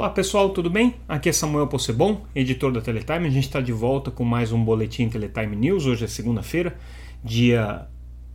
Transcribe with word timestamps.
Olá 0.00 0.08
pessoal, 0.08 0.48
tudo 0.48 0.70
bem? 0.70 0.94
Aqui 1.06 1.28
é 1.28 1.32
Samuel 1.32 1.66
Possebon, 1.66 2.22
editor 2.34 2.72
da 2.72 2.80
Teletime. 2.80 3.26
A 3.26 3.30
gente 3.30 3.44
está 3.44 3.60
de 3.60 3.70
volta 3.70 4.10
com 4.10 4.24
mais 4.24 4.50
um 4.50 4.64
Boletim 4.64 5.10
Teletime 5.10 5.54
News. 5.54 5.84
Hoje 5.84 6.06
é 6.06 6.08
segunda-feira, 6.08 6.74
dia 7.22 7.86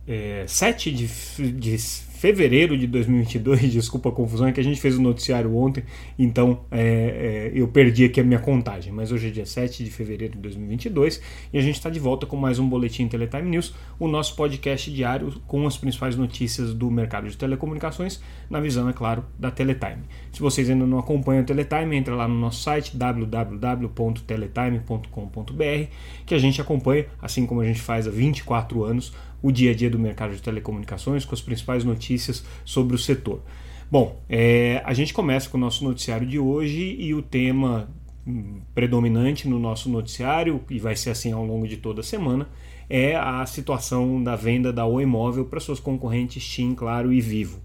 é, 0.06 0.44
7 0.46 0.92
de, 0.92 1.08
de 1.50 1.76
fevereiro 2.16 2.78
de 2.78 2.86
2022, 2.86 3.60
desculpa 3.72 4.08
a 4.08 4.12
confusão, 4.12 4.46
é 4.46 4.52
que 4.52 4.58
a 4.58 4.64
gente 4.64 4.80
fez 4.80 4.96
o 4.96 5.02
noticiário 5.02 5.54
ontem, 5.54 5.84
então 6.18 6.64
é, 6.70 7.50
é, 7.54 7.54
eu 7.54 7.68
perdi 7.68 8.06
aqui 8.06 8.18
a 8.20 8.24
minha 8.24 8.40
contagem, 8.40 8.90
mas 8.92 9.12
hoje 9.12 9.28
é 9.28 9.30
dia 9.30 9.44
7 9.44 9.84
de 9.84 9.90
fevereiro 9.90 10.32
de 10.34 10.40
2022 10.40 11.20
e 11.52 11.58
a 11.58 11.60
gente 11.60 11.74
está 11.74 11.90
de 11.90 12.00
volta 12.00 12.24
com 12.26 12.36
mais 12.36 12.58
um 12.58 12.66
Boletim 12.66 13.06
Teletime 13.06 13.50
News, 13.50 13.74
o 13.98 14.08
nosso 14.08 14.34
podcast 14.34 14.90
diário 14.90 15.30
com 15.46 15.66
as 15.66 15.76
principais 15.76 16.16
notícias 16.16 16.72
do 16.72 16.90
mercado 16.90 17.28
de 17.28 17.36
telecomunicações, 17.36 18.18
na 18.48 18.60
visão, 18.60 18.88
é 18.88 18.94
claro, 18.94 19.26
da 19.38 19.50
Teletime. 19.50 20.04
Se 20.32 20.40
vocês 20.40 20.70
ainda 20.70 20.86
não 20.86 20.98
acompanham 20.98 21.42
a 21.42 21.44
Teletime, 21.44 21.96
entra 21.96 22.14
lá 22.14 22.26
no 22.26 22.38
nosso 22.38 22.62
site 22.62 22.96
www.teletime.com.br 22.96 25.90
que 26.24 26.34
a 26.34 26.38
gente 26.38 26.58
acompanha, 26.60 27.06
assim 27.20 27.44
como 27.46 27.60
a 27.60 27.64
gente 27.64 27.80
faz 27.80 28.08
há 28.08 28.10
24 28.10 28.84
anos, 28.84 29.12
o 29.42 29.50
dia 29.50 29.72
a 29.72 29.74
dia 29.74 29.90
do 29.90 29.98
mercado 29.98 30.34
de 30.34 30.42
telecomunicações 30.42 31.24
com 31.24 31.34
as 31.34 31.40
principais 31.40 31.84
notícias 31.84 32.44
sobre 32.64 32.94
o 32.94 32.98
setor. 32.98 33.42
Bom, 33.90 34.20
é, 34.28 34.82
a 34.84 34.92
gente 34.92 35.14
começa 35.14 35.48
com 35.48 35.56
o 35.56 35.60
nosso 35.60 35.84
noticiário 35.84 36.26
de 36.26 36.38
hoje 36.38 36.96
e 36.98 37.14
o 37.14 37.22
tema 37.22 37.88
hum, 38.26 38.60
predominante 38.74 39.48
no 39.48 39.58
nosso 39.58 39.88
noticiário, 39.88 40.60
e 40.68 40.78
vai 40.78 40.96
ser 40.96 41.10
assim 41.10 41.32
ao 41.32 41.44
longo 41.44 41.68
de 41.68 41.76
toda 41.76 42.00
a 42.00 42.04
semana, 42.04 42.48
é 42.90 43.14
a 43.14 43.44
situação 43.46 44.22
da 44.22 44.34
venda 44.34 44.72
da 44.72 44.84
Oi 44.84 45.06
Móvel 45.06 45.44
para 45.44 45.60
suas 45.60 45.78
concorrentes 45.78 46.44
TIM, 46.46 46.74
Claro 46.74 47.12
e 47.12 47.20
Vivo. 47.20 47.60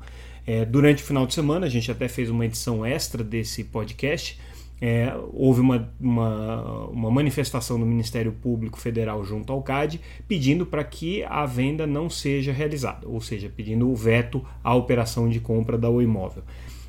É, 0.45 0.65
durante 0.65 1.03
o 1.03 1.05
final 1.05 1.25
de 1.25 1.33
semana, 1.33 1.65
a 1.65 1.69
gente 1.69 1.91
até 1.91 2.07
fez 2.07 2.29
uma 2.29 2.45
edição 2.45 2.85
extra 2.85 3.23
desse 3.23 3.63
podcast 3.63 4.39
é, 4.81 5.13
houve 5.31 5.61
uma, 5.61 5.93
uma, 5.99 6.87
uma, 6.87 7.11
manifestação 7.11 7.79
do 7.79 7.85
Ministério 7.85 8.31
Público 8.31 8.79
Federal 8.79 9.23
junto 9.23 9.53
ao 9.53 9.61
CAD 9.61 10.01
pedindo 10.27 10.65
para 10.65 10.83
que 10.83 11.23
a 11.25 11.45
venda 11.45 11.85
não 11.85 12.09
seja 12.09 12.51
realizada, 12.51 13.07
ou 13.07 13.21
seja, 13.21 13.47
pedindo 13.55 13.87
o 13.87 13.95
veto 13.95 14.43
à 14.63 14.73
operação 14.73 15.29
de 15.29 15.39
compra 15.39 15.77
da 15.77 15.87
O 15.87 16.01
Imóvel. 16.01 16.41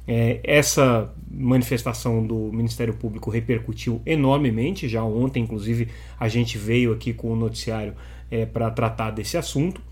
É, 0.09 0.41
essa 0.43 1.12
manifestação 1.31 2.27
do 2.27 2.51
Ministério 2.51 2.95
Público 2.95 3.31
repercutiu 3.31 4.01
enormemente, 4.06 4.89
já 4.89 5.05
ontem, 5.05 5.43
inclusive, 5.43 5.89
a 6.19 6.29
gente 6.29 6.56
veio 6.56 6.93
aqui 6.93 7.12
com 7.12 7.31
o 7.31 7.37
noticiário 7.37 7.95
é, 8.31 8.47
para 8.47 8.71
tratar 8.71 9.11
desse 9.11 9.37
assunto. 9.37 9.83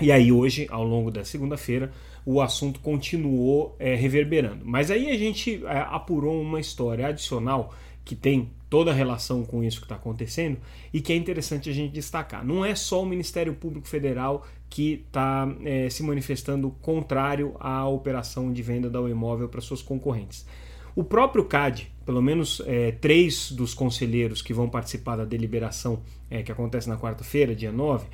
E 0.00 0.12
aí, 0.12 0.30
hoje, 0.30 0.66
ao 0.70 0.84
longo 0.84 1.10
da 1.10 1.24
segunda-feira, 1.24 1.90
o 2.24 2.40
assunto 2.40 2.80
continuou 2.80 3.74
é, 3.78 3.94
reverberando. 3.94 4.64
Mas 4.64 4.90
aí 4.90 5.10
a 5.10 5.16
gente 5.16 5.64
é, 5.64 5.78
apurou 5.88 6.40
uma 6.40 6.60
história 6.60 7.06
adicional 7.06 7.72
que 8.04 8.14
tem 8.14 8.50
toda 8.68 8.90
a 8.90 8.94
relação 8.94 9.44
com 9.44 9.64
isso 9.64 9.78
que 9.78 9.84
está 9.84 9.94
acontecendo 9.94 10.58
e 10.92 11.00
que 11.00 11.12
é 11.12 11.16
interessante 11.16 11.70
a 11.70 11.72
gente 11.72 11.92
destacar. 11.92 12.44
Não 12.44 12.64
é 12.64 12.74
só 12.74 13.02
o 13.02 13.06
Ministério 13.06 13.54
Público 13.54 13.88
Federal 13.88 14.46
que 14.68 15.04
está 15.06 15.48
é, 15.64 15.88
se 15.88 16.02
manifestando 16.02 16.70
contrário 16.82 17.54
à 17.58 17.88
operação 17.88 18.52
de 18.52 18.62
venda 18.62 18.90
da 18.90 19.00
imóvel 19.00 19.48
para 19.48 19.60
suas 19.60 19.80
concorrentes. 19.80 20.46
O 20.94 21.04
próprio 21.04 21.44
CAD, 21.44 21.92
pelo 22.04 22.22
menos 22.22 22.62
é, 22.66 22.90
três 22.92 23.52
dos 23.52 23.74
conselheiros 23.74 24.42
que 24.42 24.52
vão 24.52 24.68
participar 24.68 25.16
da 25.16 25.24
deliberação 25.24 26.02
é, 26.30 26.42
que 26.42 26.50
acontece 26.50 26.88
na 26.88 26.96
quarta-feira, 26.96 27.54
dia 27.54 27.70
9, 27.70 28.06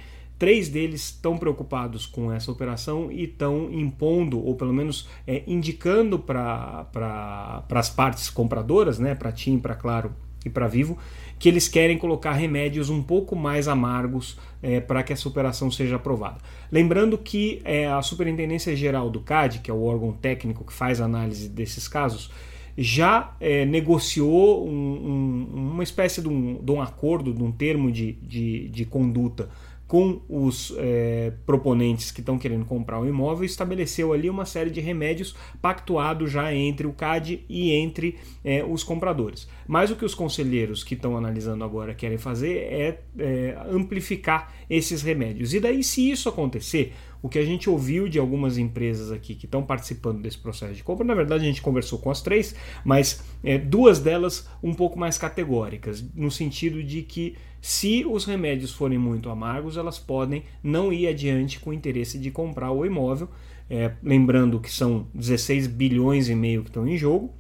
Três 0.43 0.69
deles 0.69 1.05
estão 1.05 1.39
preocupados 1.39 2.05
com 2.05 2.33
essa 2.33 2.51
operação 2.51 3.13
e 3.13 3.27
estão 3.27 3.71
impondo, 3.71 4.45
ou 4.45 4.57
pelo 4.57 4.73
menos 4.73 5.09
é, 5.25 5.45
indicando 5.47 6.19
para 6.19 6.83
pra, 6.93 7.65
as 7.71 7.89
partes 7.89 8.29
compradoras, 8.29 8.99
né, 8.99 9.15
para 9.15 9.31
TIM, 9.31 9.61
para 9.61 9.77
Claro 9.77 10.13
e 10.45 10.51
para 10.51 10.67
Vivo, 10.67 10.99
que 11.39 11.49
eles 11.49 11.69
querem 11.69 11.97
colocar 11.97 12.33
remédios 12.33 12.91
um 12.91 13.01
pouco 13.01 13.37
mais 13.37 13.69
amargos 13.69 14.37
é, 14.61 14.81
para 14.81 15.05
que 15.05 15.13
essa 15.13 15.29
operação 15.29 15.71
seja 15.71 15.95
aprovada. 15.95 16.39
Lembrando 16.73 17.17
que 17.17 17.63
é, 17.65 17.87
a 17.87 18.03
Superintendência 18.03 18.75
Geral 18.75 19.11
do 19.11 19.21
CAD, 19.21 19.61
que 19.61 19.71
é 19.71 19.75
o 19.75 19.85
órgão 19.85 20.11
técnico 20.11 20.65
que 20.65 20.73
faz 20.73 21.01
análise 21.01 21.49
desses 21.49 21.87
casos, 21.87 22.33
já 22.77 23.37
é, 23.39 23.65
negociou 23.65 24.67
um, 24.67 24.73
um, 24.73 25.71
uma 25.75 25.83
espécie 25.85 26.21
de 26.21 26.27
um, 26.27 26.59
de 26.61 26.73
um, 26.73 26.83
acordo, 26.83 27.33
de 27.33 27.45
um 27.45 27.53
termo 27.53 27.93
de, 27.93 28.15
de, 28.15 28.69
de 28.71 28.85
conduta 28.85 29.49
com 29.93 30.23
os 30.27 30.73
é, 30.79 31.35
proponentes 31.45 32.11
que 32.11 32.21
estão 32.21 32.39
querendo 32.39 32.65
comprar 32.65 32.99
o 32.99 33.07
imóvel, 33.07 33.45
estabeleceu 33.45 34.15
ali 34.15 34.31
uma 34.31 34.47
série 34.47 34.71
de 34.71 34.81
remédios 34.81 35.37
pactuados 35.61 36.31
já 36.31 36.55
entre 36.55 36.87
o 36.87 36.95
CAD 36.95 37.45
e 37.47 37.73
entre 37.73 38.19
é, 38.43 38.65
os 38.65 38.83
compradores. 38.83 39.47
Mas 39.69 39.91
o 39.91 39.97
que 39.97 40.07
os 40.07 40.15
conselheiros 40.15 40.83
que 40.83 40.95
estão 40.95 41.15
analisando 41.15 41.63
agora 41.63 41.93
querem 41.93 42.17
fazer 42.17 42.57
é, 42.57 43.01
é 43.19 43.59
amplificar 43.71 44.55
esses 44.71 45.03
remédios. 45.03 45.53
E 45.53 45.61
daí, 45.61 45.85
se 45.85 46.11
isso 46.11 46.27
acontecer, 46.27 46.95
o 47.21 47.29
que 47.29 47.39
a 47.39 47.45
gente 47.45 47.69
ouviu 47.69 48.09
de 48.09 48.19
algumas 48.19 48.57
empresas 48.57 49.13
aqui 49.13 49.35
que 49.35 49.45
estão 49.45 49.63
participando 49.63 50.23
desse 50.23 50.39
processo 50.39 50.73
de 50.73 50.83
compra, 50.83 51.07
na 51.07 51.15
verdade 51.15 51.45
a 51.45 51.47
gente 51.47 51.61
conversou 51.61 51.99
com 51.99 52.11
as 52.11 52.23
três, 52.23 52.55
mas 52.83 53.23
é, 53.45 53.59
duas 53.59 54.01
delas 54.01 54.49
um 54.63 54.73
pouco 54.73 54.99
mais 54.99 55.19
categóricas, 55.19 56.03
no 56.15 56.31
sentido 56.31 56.83
de 56.83 57.03
que 57.03 57.37
se 57.63 58.05
os 58.05 58.25
remédios 58.25 58.73
forem 58.73 58.99
muito 58.99 59.31
amargos, 59.31 59.77
elas 59.77 59.97
podem 59.97 60.43
não 60.65 60.93
ir 60.93 61.07
adiante 61.07 61.61
com 61.61 61.71
o 61.71 61.73
interesse 61.73 62.19
de 62.19 62.29
comprar 62.29 62.73
o 62.73 62.85
imóvel. 62.85 63.29
É, 63.71 63.93
lembrando 64.03 64.59
que 64.59 64.69
são 64.69 65.07
16 65.15 65.69
bilhões 65.69 66.29
e 66.29 66.35
meio 66.35 66.65
que 66.65 66.71
estão 66.71 66.89
em 66.89 66.97
jogo. 66.97 67.33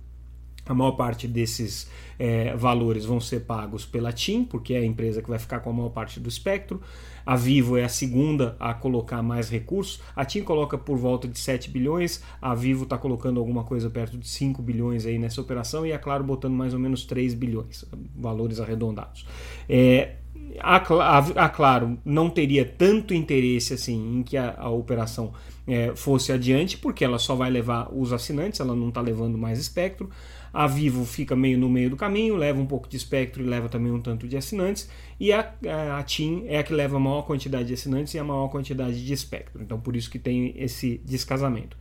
A 0.67 0.75
maior 0.75 0.93
parte 0.93 1.27
desses 1.27 1.91
é, 2.19 2.55
valores 2.55 3.05
vão 3.05 3.21
ser 3.21 3.41
pagos 3.41 3.85
pela 3.85 4.13
TIM, 4.13 4.45
porque 4.45 4.75
é 4.75 4.79
a 4.79 4.85
empresa 4.85 5.21
que 5.21 5.29
vai 5.29 5.39
ficar 5.39 5.61
com 5.61 5.71
a 5.71 5.73
maior 5.73 5.91
parte 5.91 6.21
do 6.21 6.29
espectro. 6.29 6.81
A 7.27 7.37
Vivo 7.37 7.77
é 7.77 7.85
a 7.85 7.89
segunda 7.89 8.57
a 8.61 8.73
colocar 8.73 9.23
mais 9.23 9.49
recursos. 9.51 10.01
A 10.15 10.25
TIM 10.25 10.43
coloca 10.43 10.79
por 10.79 10.97
volta 10.97 11.27
de 11.27 11.39
7 11.39 11.71
bilhões, 11.71 12.23
a 12.41 12.55
Vivo 12.55 12.85
está 12.85 12.97
colocando 12.97 13.41
alguma 13.41 13.65
coisa 13.65 13.91
perto 13.91 14.17
de 14.17 14.29
5 14.29 14.63
bilhões 14.63 15.05
aí 15.07 15.19
nessa 15.19 15.41
operação 15.41 15.85
e 15.85 15.93
a 15.93 15.99
Claro 15.99 16.25
botando 16.25 16.55
mais 16.55 16.75
ou 16.75 16.81
menos 16.81 17.05
3 17.05 17.35
bilhões, 17.35 17.85
valores 18.17 18.61
arredondados. 18.61 19.27
É, 19.69 20.17
a, 20.61 20.77
a, 20.77 21.19
a, 21.19 21.49
Claro 21.49 21.99
não 22.05 22.29
teria 22.29 22.65
tanto 22.65 23.15
interesse 23.15 23.75
assim 23.75 24.19
em 24.19 24.23
que 24.23 24.37
a, 24.37 24.55
a 24.59 24.71
operação 24.71 25.33
é, 25.67 25.95
fosse 25.95 26.33
adiante, 26.33 26.77
porque 26.77 27.05
ela 27.05 27.19
só 27.19 27.35
vai 27.35 27.51
levar 27.51 27.89
os 27.95 28.13
assinantes, 28.13 28.61
ela 28.61 28.75
não 28.75 28.89
está 28.89 29.01
levando 29.01 29.39
mais 29.39 29.59
espectro. 29.59 30.11
A 30.53 30.67
Vivo 30.67 31.05
fica 31.07 31.35
meio 31.35 31.59
no 31.59 31.69
meio 31.69 31.89
do 31.89 31.97
caminho, 31.97 32.37
leva 32.37 32.61
um 32.61 32.67
pouco 32.67 32.89
de 32.89 32.97
espectro 32.97 33.43
e 33.43 33.47
leva 33.47 33.69
também 33.69 33.91
um 33.91 34.01
tanto 34.01 34.29
de 34.29 34.37
assinantes. 34.37 34.89
E 35.19 35.33
a, 35.33 35.55
a 35.99 36.03
TIM 36.03 36.45
é 36.47 36.59
a 36.59 36.63
que 36.63 36.75
leva 36.75 36.97
a 36.97 37.01
maior 37.01 37.23
quantidade 37.23 37.69
de 37.69 37.75
assinantes 37.75 38.13
e 38.15 38.19
a 38.19 38.25
maior 38.25 38.49
quantidade 38.49 39.05
de 39.05 39.13
espectro. 39.13 39.63
Então, 39.63 39.81
por 39.81 39.97
isso 39.97 40.11
que 40.11 40.19
tem 40.19 40.53
esse 40.57 41.01
descasamento. 41.05 41.77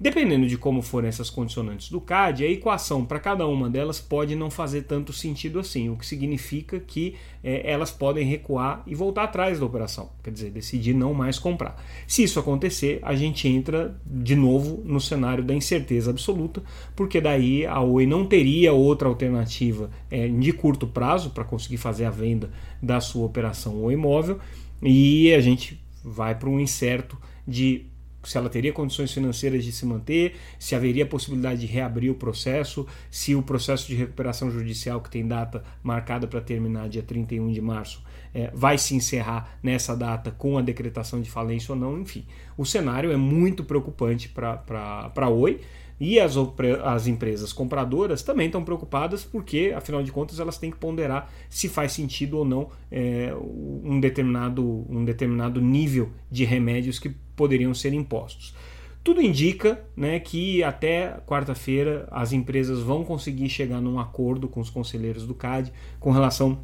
Dependendo 0.00 0.46
de 0.46 0.56
como 0.56 0.80
forem 0.80 1.08
essas 1.08 1.28
condicionantes 1.28 1.90
do 1.90 2.00
CAD, 2.00 2.42
a 2.42 2.48
equação 2.48 3.04
para 3.04 3.20
cada 3.20 3.46
uma 3.46 3.68
delas 3.68 4.00
pode 4.00 4.34
não 4.34 4.50
fazer 4.50 4.84
tanto 4.84 5.12
sentido 5.12 5.58
assim, 5.58 5.90
o 5.90 5.96
que 5.96 6.06
significa 6.06 6.80
que 6.80 7.16
é, 7.44 7.70
elas 7.70 7.90
podem 7.90 8.26
recuar 8.26 8.82
e 8.86 8.94
voltar 8.94 9.24
atrás 9.24 9.60
da 9.60 9.66
operação, 9.66 10.08
quer 10.24 10.30
dizer, 10.30 10.50
decidir 10.52 10.94
não 10.94 11.12
mais 11.12 11.38
comprar. 11.38 11.76
Se 12.06 12.22
isso 12.22 12.40
acontecer, 12.40 12.98
a 13.02 13.14
gente 13.14 13.46
entra 13.46 13.94
de 14.06 14.34
novo 14.34 14.82
no 14.86 15.02
cenário 15.02 15.44
da 15.44 15.52
incerteza 15.52 16.10
absoluta, 16.10 16.62
porque 16.96 17.20
daí 17.20 17.66
a 17.66 17.80
Oi 17.82 18.06
não 18.06 18.24
teria 18.24 18.72
outra 18.72 19.06
alternativa 19.06 19.90
é, 20.10 20.26
de 20.26 20.52
curto 20.54 20.86
prazo 20.86 21.28
para 21.28 21.44
conseguir 21.44 21.76
fazer 21.76 22.06
a 22.06 22.10
venda 22.10 22.50
da 22.82 23.02
sua 23.02 23.26
operação 23.26 23.76
ou 23.76 23.92
imóvel 23.92 24.38
e 24.82 25.30
a 25.34 25.40
gente 25.42 25.78
vai 26.02 26.34
para 26.34 26.48
um 26.48 26.58
incerto 26.58 27.18
de 27.46 27.89
se 28.22 28.36
ela 28.36 28.48
teria 28.48 28.72
condições 28.72 29.12
financeiras 29.12 29.64
de 29.64 29.72
se 29.72 29.86
manter, 29.86 30.36
se 30.58 30.74
haveria 30.74 31.06
possibilidade 31.06 31.60
de 31.60 31.66
reabrir 31.66 32.10
o 32.10 32.14
processo, 32.14 32.86
se 33.10 33.34
o 33.34 33.42
processo 33.42 33.86
de 33.86 33.94
recuperação 33.94 34.50
judicial, 34.50 35.00
que 35.00 35.10
tem 35.10 35.26
data 35.26 35.62
marcada 35.82 36.26
para 36.26 36.40
terminar 36.40 36.88
dia 36.88 37.02
31 37.02 37.50
de 37.52 37.60
março, 37.60 38.02
é, 38.34 38.50
vai 38.54 38.78
se 38.78 38.94
encerrar 38.94 39.58
nessa 39.62 39.96
data 39.96 40.30
com 40.30 40.56
a 40.58 40.62
decretação 40.62 41.20
de 41.20 41.30
falência 41.30 41.72
ou 41.72 41.78
não, 41.78 42.00
enfim. 42.00 42.24
O 42.56 42.64
cenário 42.64 43.10
é 43.10 43.16
muito 43.16 43.64
preocupante 43.64 44.28
para 44.28 45.12
a 45.14 45.28
Oi. 45.28 45.60
E 46.00 46.18
as, 46.18 46.34
as 46.82 47.06
empresas 47.06 47.52
compradoras 47.52 48.22
também 48.22 48.46
estão 48.46 48.64
preocupadas 48.64 49.22
porque, 49.22 49.74
afinal 49.76 50.02
de 50.02 50.10
contas, 50.10 50.40
elas 50.40 50.56
têm 50.56 50.70
que 50.70 50.78
ponderar 50.78 51.30
se 51.50 51.68
faz 51.68 51.92
sentido 51.92 52.38
ou 52.38 52.44
não 52.44 52.70
é, 52.90 53.34
um, 53.36 54.00
determinado, 54.00 54.86
um 54.88 55.04
determinado 55.04 55.60
nível 55.60 56.10
de 56.30 56.46
remédios 56.46 56.98
que 56.98 57.14
poderiam 57.40 57.72
ser 57.72 57.94
impostos. 57.94 58.54
Tudo 59.02 59.22
indica 59.22 59.82
né, 59.96 60.20
que 60.20 60.62
até 60.62 61.16
quarta-feira 61.26 62.06
as 62.10 62.34
empresas 62.34 62.80
vão 62.80 63.02
conseguir 63.02 63.48
chegar 63.48 63.80
num 63.80 63.98
acordo 63.98 64.46
com 64.46 64.60
os 64.60 64.68
conselheiros 64.68 65.26
do 65.26 65.32
CAD 65.32 65.72
com 65.98 66.10
relação 66.10 66.60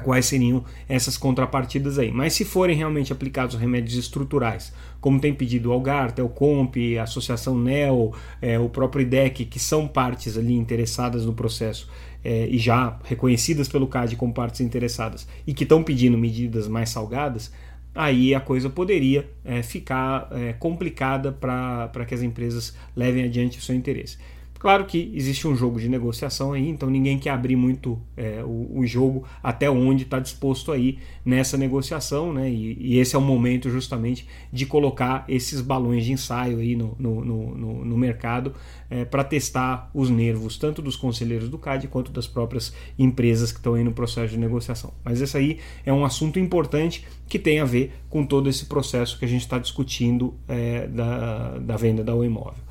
quais 0.00 0.26
seriam 0.26 0.64
essas 0.88 1.16
contrapartidas 1.16 2.00
aí. 2.00 2.10
Mas 2.10 2.32
se 2.32 2.44
forem 2.44 2.76
realmente 2.76 3.12
aplicados 3.12 3.54
remédios 3.54 3.94
estruturais, 3.94 4.72
como 5.00 5.20
tem 5.20 5.32
pedido 5.32 5.68
o 5.68 5.72
Algar, 5.72 6.10
Telcomp, 6.10 6.76
a 6.98 7.04
Associação 7.04 7.56
NEO, 7.56 8.12
é, 8.40 8.58
o 8.58 8.68
próprio 8.68 9.02
IDEC, 9.02 9.44
que 9.44 9.60
são 9.60 9.86
partes 9.86 10.36
ali 10.36 10.54
interessadas 10.54 11.26
no 11.26 11.32
processo 11.32 11.88
é, 12.24 12.46
e 12.48 12.58
já 12.58 12.98
reconhecidas 13.04 13.68
pelo 13.68 13.86
CAD 13.86 14.16
como 14.16 14.32
partes 14.32 14.60
interessadas 14.60 15.28
e 15.46 15.54
que 15.54 15.64
estão 15.64 15.82
pedindo 15.82 16.16
medidas 16.16 16.66
mais 16.66 16.90
salgadas, 16.90 17.52
aí 17.94 18.34
a 18.34 18.40
coisa 18.40 18.70
poderia 18.70 19.28
é, 19.44 19.62
ficar 19.62 20.28
é, 20.32 20.52
complicada 20.54 21.32
para 21.32 22.04
que 22.06 22.14
as 22.14 22.22
empresas 22.22 22.76
levem 22.96 23.24
adiante 23.24 23.58
o 23.58 23.62
seu 23.62 23.74
interesse. 23.74 24.18
Claro 24.62 24.84
que 24.84 25.10
existe 25.12 25.48
um 25.48 25.56
jogo 25.56 25.80
de 25.80 25.88
negociação 25.88 26.52
aí, 26.52 26.68
então 26.68 26.88
ninguém 26.88 27.18
quer 27.18 27.30
abrir 27.30 27.56
muito 27.56 28.00
é, 28.16 28.44
o, 28.44 28.78
o, 28.78 28.86
jogo 28.86 29.24
até 29.42 29.68
onde 29.68 30.04
está 30.04 30.20
disposto 30.20 30.70
aí 30.70 31.00
nessa 31.24 31.56
negociação, 31.56 32.32
né? 32.32 32.48
E, 32.48 32.78
e, 32.78 32.98
esse 33.00 33.16
é 33.16 33.18
o 33.18 33.22
momento 33.22 33.68
justamente 33.68 34.24
de 34.52 34.64
colocar 34.64 35.24
esses 35.26 35.60
balões 35.60 36.04
de 36.04 36.12
ensaio 36.12 36.60
aí 36.60 36.76
no, 36.76 36.94
no, 36.96 37.24
no, 37.24 37.84
no 37.84 37.96
mercado 37.98 38.54
é, 38.88 39.04
para 39.04 39.24
testar 39.24 39.90
os 39.92 40.08
nervos 40.08 40.56
tanto 40.56 40.80
dos 40.80 40.94
conselheiros 40.94 41.48
do 41.48 41.58
CAD 41.58 41.88
quanto 41.88 42.12
das 42.12 42.28
próprias 42.28 42.72
empresas 42.96 43.50
que 43.50 43.58
estão 43.58 43.74
aí 43.74 43.82
no 43.82 43.92
processo 43.92 44.32
de 44.32 44.38
negociação. 44.38 44.94
Mas 45.04 45.20
esse 45.20 45.36
aí 45.36 45.58
é 45.84 45.92
um 45.92 46.04
assunto 46.04 46.38
importante 46.38 47.04
que 47.28 47.36
tem 47.36 47.58
a 47.58 47.64
ver 47.64 47.94
com 48.08 48.24
todo 48.24 48.48
esse 48.48 48.66
processo 48.66 49.18
que 49.18 49.24
a 49.24 49.28
gente 49.28 49.40
está 49.40 49.58
discutindo 49.58 50.34
é, 50.46 50.86
da, 50.86 51.58
da 51.58 51.76
venda 51.76 52.04
da 52.04 52.12
imóvel. 52.12 52.62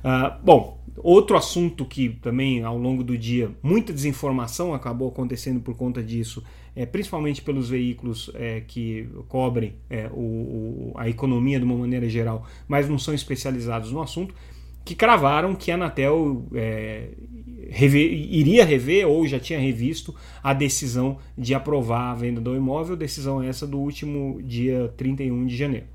Uh, 0.00 0.32
bom, 0.42 0.79
outro 1.02 1.36
assunto 1.36 1.84
que 1.84 2.08
também 2.08 2.62
ao 2.62 2.76
longo 2.76 3.02
do 3.02 3.16
dia 3.16 3.50
muita 3.62 3.92
desinformação 3.92 4.74
acabou 4.74 5.08
acontecendo 5.08 5.60
por 5.60 5.76
conta 5.76 6.02
disso, 6.02 6.42
é, 6.74 6.86
principalmente 6.86 7.42
pelos 7.42 7.68
veículos 7.68 8.30
é, 8.34 8.60
que 8.60 9.08
cobrem 9.28 9.74
é, 9.88 10.08
o, 10.12 10.20
o, 10.20 10.92
a 10.96 11.08
economia 11.08 11.58
de 11.58 11.64
uma 11.64 11.76
maneira 11.76 12.08
geral, 12.08 12.46
mas 12.68 12.88
não 12.88 12.98
são 12.98 13.14
especializados 13.14 13.92
no 13.92 14.00
assunto, 14.00 14.34
que 14.84 14.94
cravaram 14.94 15.54
que 15.54 15.70
a 15.70 15.74
Anatel 15.74 16.46
é, 16.54 17.10
rever, 17.68 18.12
iria 18.12 18.64
rever 18.64 19.06
ou 19.06 19.26
já 19.26 19.38
tinha 19.38 19.58
revisto 19.58 20.14
a 20.42 20.52
decisão 20.52 21.18
de 21.36 21.54
aprovar 21.54 22.10
a 22.10 22.14
venda 22.14 22.40
do 22.40 22.56
imóvel, 22.56 22.96
decisão 22.96 23.42
essa 23.42 23.66
do 23.66 23.78
último 23.78 24.40
dia 24.42 24.92
31 24.96 25.46
de 25.46 25.56
janeiro. 25.56 25.86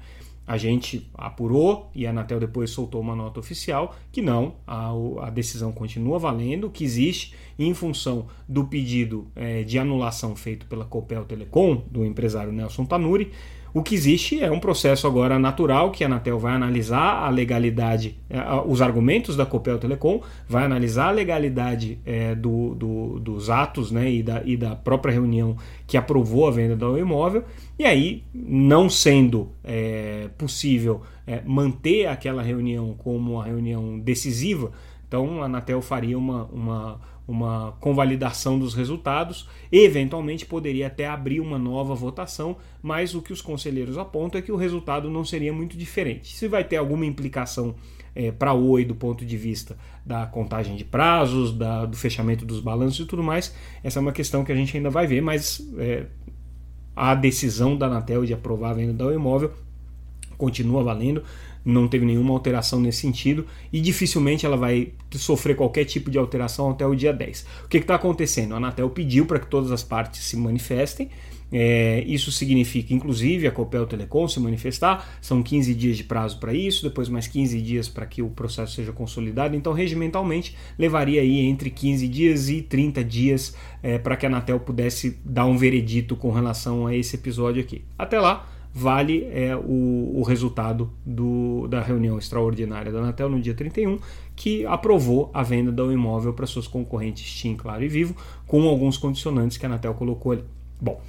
A 0.48 0.58
gente 0.58 1.10
apurou 1.14 1.90
e 1.94 2.06
a 2.06 2.12
Anatel 2.12 2.40
depois 2.40 2.70
soltou 2.70 3.02
uma 3.02 3.16
nota 3.16 3.40
oficial 3.40 3.96
que 4.12 4.22
não, 4.22 4.56
a, 4.68 4.92
a 5.22 5.30
decisão 5.30 5.72
continua 5.72 6.20
valendo, 6.20 6.70
que 6.70 6.84
existe 6.84 7.34
em 7.58 7.74
função 7.74 8.28
do 8.48 8.66
pedido 8.66 9.28
é, 9.36 9.64
de 9.64 9.80
anulação 9.80 10.36
feito 10.36 10.66
pela 10.68 10.86
Copel 10.86 11.26
Telecom, 11.26 11.84
do 11.90 12.06
empresário 12.06 12.52
Nelson 12.52 12.86
Tanuri, 12.86 13.32
o 13.76 13.84
que 13.84 13.94
existe 13.94 14.42
é 14.42 14.50
um 14.50 14.58
processo 14.58 15.06
agora 15.06 15.38
natural 15.38 15.92
que 15.92 16.02
a 16.02 16.08
Anatel 16.08 16.40
vai 16.40 16.54
analisar 16.54 17.26
a 17.26 17.30
legalidade, 17.30 18.18
é, 18.30 18.40
os 18.66 18.82
argumentos 18.82 19.36
da 19.36 19.46
Copel 19.46 19.78
Telecom, 19.78 20.22
vai 20.48 20.64
analisar 20.64 21.10
a 21.10 21.12
legalidade 21.12 22.00
é, 22.06 22.34
do, 22.34 22.74
do, 22.74 23.20
dos 23.20 23.50
atos 23.50 23.92
né, 23.92 24.10
e, 24.10 24.24
da, 24.24 24.42
e 24.46 24.56
da 24.56 24.78
própria 24.78 25.12
reunião 25.12 25.58
que 25.86 25.98
aprovou 25.98 26.48
a 26.48 26.52
venda 26.52 26.74
do 26.74 26.98
imóvel, 26.98 27.44
e 27.78 27.84
aí, 27.84 28.24
não 28.34 28.90
sendo 28.90 29.50
é, 29.62 30.30
possível 30.38 31.02
é, 31.28 31.42
manter 31.46 32.08
aquela 32.08 32.42
reunião 32.42 32.96
como 32.98 33.34
uma 33.34 33.44
reunião 33.44 34.00
decisiva, 34.00 34.72
então 35.06 35.42
a 35.42 35.48
Anatel 35.48 35.82
faria 35.82 36.18
uma, 36.18 36.46
uma 36.46 37.02
uma 37.28 37.72
convalidação 37.80 38.60
dos 38.60 38.74
resultados 38.74 39.48
eventualmente, 39.72 40.46
poderia 40.46 40.88
até 40.88 41.08
abrir 41.08 41.40
uma 41.40 41.58
nova 41.58 41.96
votação, 41.96 42.58
mas 42.82 43.16
o 43.16 43.22
que 43.22 43.34
os 43.34 43.42
conselheiros 43.42 43.98
apontam 43.98 44.40
é 44.40 44.42
que 44.42 44.52
o 44.52 44.56
resultado 44.56 45.10
não 45.10 45.26
seria 45.26 45.52
muito 45.52 45.78
diferente. 45.78 46.36
Se 46.36 46.48
vai 46.48 46.64
ter 46.64 46.78
alguma 46.78 47.06
implicação 47.06 47.76
é, 48.16 48.32
para 48.32 48.54
o 48.54 48.70
Oi 48.70 48.86
do 48.86 48.96
ponto 48.96 49.26
de 49.26 49.38
vista 49.38 49.78
da 50.06 50.26
contagem 50.26 50.76
de 50.76 50.86
prazos, 50.86 51.52
da, 51.52 51.86
do 51.86 51.98
fechamento 51.98 52.46
dos 52.46 52.60
balanços 52.60 53.06
e 53.06 53.08
tudo 53.08 53.24
mais, 53.24 53.54
essa 53.84 54.00
é 54.00 54.02
uma 54.02 54.12
questão 54.12 54.44
que 54.44 54.52
a 54.52 54.56
gente 54.56 54.76
ainda 54.78 54.90
vai 54.90 55.08
ver, 55.08 55.22
mas 55.22 55.68
é, 55.78 56.06
a 56.96 57.14
decisão 57.14 57.76
da 57.76 57.88
Anatel 57.88 58.24
de 58.24 58.34
aprovar 58.34 58.72
a 58.72 58.74
venda 58.74 58.94
do 58.94 59.12
imóvel 59.12 59.52
continua 60.38 60.84
valendo 60.84 61.24
não 61.66 61.88
teve 61.88 62.06
nenhuma 62.06 62.32
alteração 62.32 62.80
nesse 62.80 63.00
sentido 63.00 63.46
e 63.74 63.82
dificilmente 63.82 64.46
ela 64.46 64.56
vai 64.56 64.94
sofrer 65.12 65.56
qualquer 65.56 65.86
tipo 65.86 66.12
de 66.12 66.18
alteração 66.18 66.70
até 66.70 66.86
o 66.86 66.94
dia 66.94 67.12
10. 67.12 67.46
O 67.66 67.68
que 67.68 67.78
está 67.78 67.96
acontecendo? 67.96 68.54
A 68.54 68.58
Anatel 68.58 68.90
pediu 68.92 69.26
para 69.26 69.40
que 69.40 69.48
todas 69.48 69.72
as 69.72 69.84
partes 69.84 70.24
se 70.24 70.38
manifestem. 70.38 71.10
É, 71.52 72.04
isso 72.08 72.32
significa, 72.32 72.94
inclusive, 72.94 73.48
a 73.48 73.52
Copel 73.52 73.86
Telecom 73.86 74.28
se 74.28 74.40
manifestar. 74.40 75.18
São 75.22 75.42
15 75.42 75.74
dias 75.74 75.98
de 75.98 76.04
prazo 76.04 76.40
para 76.40 76.54
isso, 76.54 76.84
depois 76.84 77.08
mais 77.08 77.28
15 77.28 77.62
dias 77.62 77.88
para 77.88 78.06
que 78.06 78.22
o 78.22 78.30
processo 78.30 78.74
seja 78.74 78.92
consolidado. 78.92 79.56
Então, 79.56 79.72
regimentalmente, 79.72 80.56
levaria 80.78 81.22
aí 81.22 81.40
entre 81.42 81.70
15 81.70 82.08
dias 82.08 82.50
e 82.50 82.62
30 82.62 83.04
dias 83.04 83.56
é, 83.82 83.98
para 83.98 84.16
que 84.16 84.26
a 84.26 84.30
Anatel 84.30 84.60
pudesse 84.60 85.20
dar 85.24 85.46
um 85.46 85.58
veredito 85.58 86.16
com 86.16 86.32
relação 86.32 86.88
a 86.88 86.96
esse 86.96 87.16
episódio 87.16 87.62
aqui. 87.62 87.84
Até 87.98 88.20
lá, 88.20 88.50
vale 88.78 89.26
é, 89.32 89.56
o, 89.56 90.20
o 90.20 90.22
resultado 90.24 90.92
do, 91.06 91.66
da 91.70 91.82
reunião 91.82 92.20
extraordinária 92.20 92.92
da 92.92 93.00
Anatel 93.00 93.30
no 93.30 93.40
dia 93.40 93.54
31, 93.54 93.98
que 94.36 94.66
aprovou 94.66 95.32
a 95.34 95.42
venda 95.42 95.72
do 95.72 95.94
imóvel 95.94 96.34
para 96.34 96.46
seus 96.46 96.68
concorrentes 96.68 97.34
TIM, 97.34 97.56
Claro 97.56 97.86
e 97.86 97.88
Vivo, 97.88 98.14
com 98.46 98.68
alguns 98.68 98.98
condicionantes 98.98 99.56
que 99.58 99.66
a 99.66 99.70
Anatel 99.70 99.94
colocou 99.94 100.34
ali. 100.34 100.44
Bom, 100.82 101.02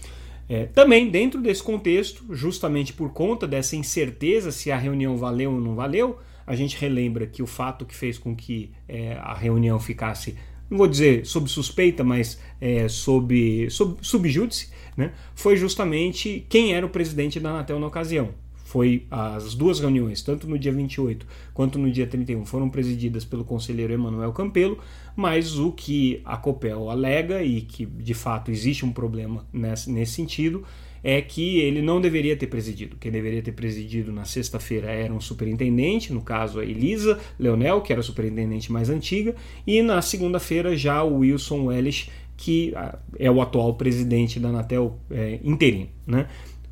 é, 0.49 0.67
também 0.67 1.11
dentro 1.11 1.43
desse 1.43 1.61
contexto, 1.61 2.25
justamente 2.31 2.93
por 2.93 3.13
conta 3.13 3.49
dessa 3.49 3.75
incerteza 3.75 4.53
se 4.53 4.71
a 4.71 4.79
reunião 4.79 5.17
valeu 5.17 5.51
ou 5.51 5.61
não 5.61 5.75
valeu, 5.75 6.21
a 6.47 6.55
gente 6.55 6.79
relembra 6.79 7.27
que 7.27 7.43
o 7.43 7.47
fato 7.49 7.85
que 7.85 7.97
fez 7.97 8.17
com 8.17 8.37
que 8.37 8.71
é, 8.89 9.15
a 9.15 9.35
reunião 9.35 9.81
ficasse, 9.81 10.37
não 10.71 10.79
vou 10.79 10.87
dizer 10.87 11.27
sob 11.27 11.49
suspeita, 11.49 12.03
mas 12.03 12.39
é, 12.61 12.89
sob, 12.89 13.69
sob 13.71 13.97
subjúdice, 14.03 14.71
né, 14.97 15.13
foi 15.35 15.57
justamente 15.57 16.45
quem 16.49 16.75
era 16.75 16.85
o 16.85 16.91
presidente 16.91 17.39
da 17.39 17.51
Anatel 17.51 17.79
na 17.79 17.87
ocasião. 17.87 18.31
Foi 18.67 19.07
as 19.09 19.55
duas 19.55 19.79
reuniões, 19.79 20.23
tanto 20.23 20.49
no 20.49 20.59
dia 20.59 20.73
28 20.73 21.25
quanto 21.55 21.79
no 21.79 21.89
dia 21.89 22.05
31, 22.05 22.45
foram 22.45 22.69
presididas 22.69 23.25
pelo 23.25 23.45
conselheiro 23.45 23.93
Emanuel 23.93 24.33
Campelo, 24.33 24.77
mas 25.15 25.57
o 25.57 25.71
que 25.71 26.21
a 26.25 26.37
Copel 26.37 26.91
alega, 26.91 27.45
e 27.45 27.61
que 27.61 27.87
de 27.87 28.13
fato 28.13 28.51
existe 28.51 28.85
um 28.85 28.93
problema 28.93 29.47
nesse, 29.53 29.89
nesse 29.89 30.15
sentido, 30.15 30.65
é 31.01 31.23
que 31.23 31.61
ele 31.61 31.81
não 31.81 32.01
deveria 32.01 32.37
ter 32.37 32.49
presidido. 32.49 32.97
Quem 32.97 33.13
deveria 33.13 33.41
ter 33.41 33.53
presidido 33.53 34.11
na 34.13 34.25
sexta-feira 34.25 34.91
era 34.91 35.15
um 35.15 35.21
superintendente, 35.21 36.13
no 36.13 36.21
caso 36.21 36.59
a 36.59 36.65
Elisa 36.65 37.21
Leonel, 37.39 37.83
que 37.83 37.93
era 37.93 38.01
a 38.01 38.05
superintendente 38.05 38.73
mais 38.73 38.91
antiga, 38.91 39.37
e 39.65 39.81
na 39.81 40.03
segunda-feira 40.03 40.77
já 40.77 41.05
o 41.05 41.19
Wilson 41.19 41.67
Wellish, 41.67 42.11
que 42.37 42.73
ah, 42.75 42.99
é 43.17 43.31
o 43.31 43.41
atual 43.41 43.75
presidente 43.75 44.41
da 44.41 44.49
Anatel 44.49 44.99
é, 45.09 45.39
interino. 45.45 45.89
Né? 46.05 46.27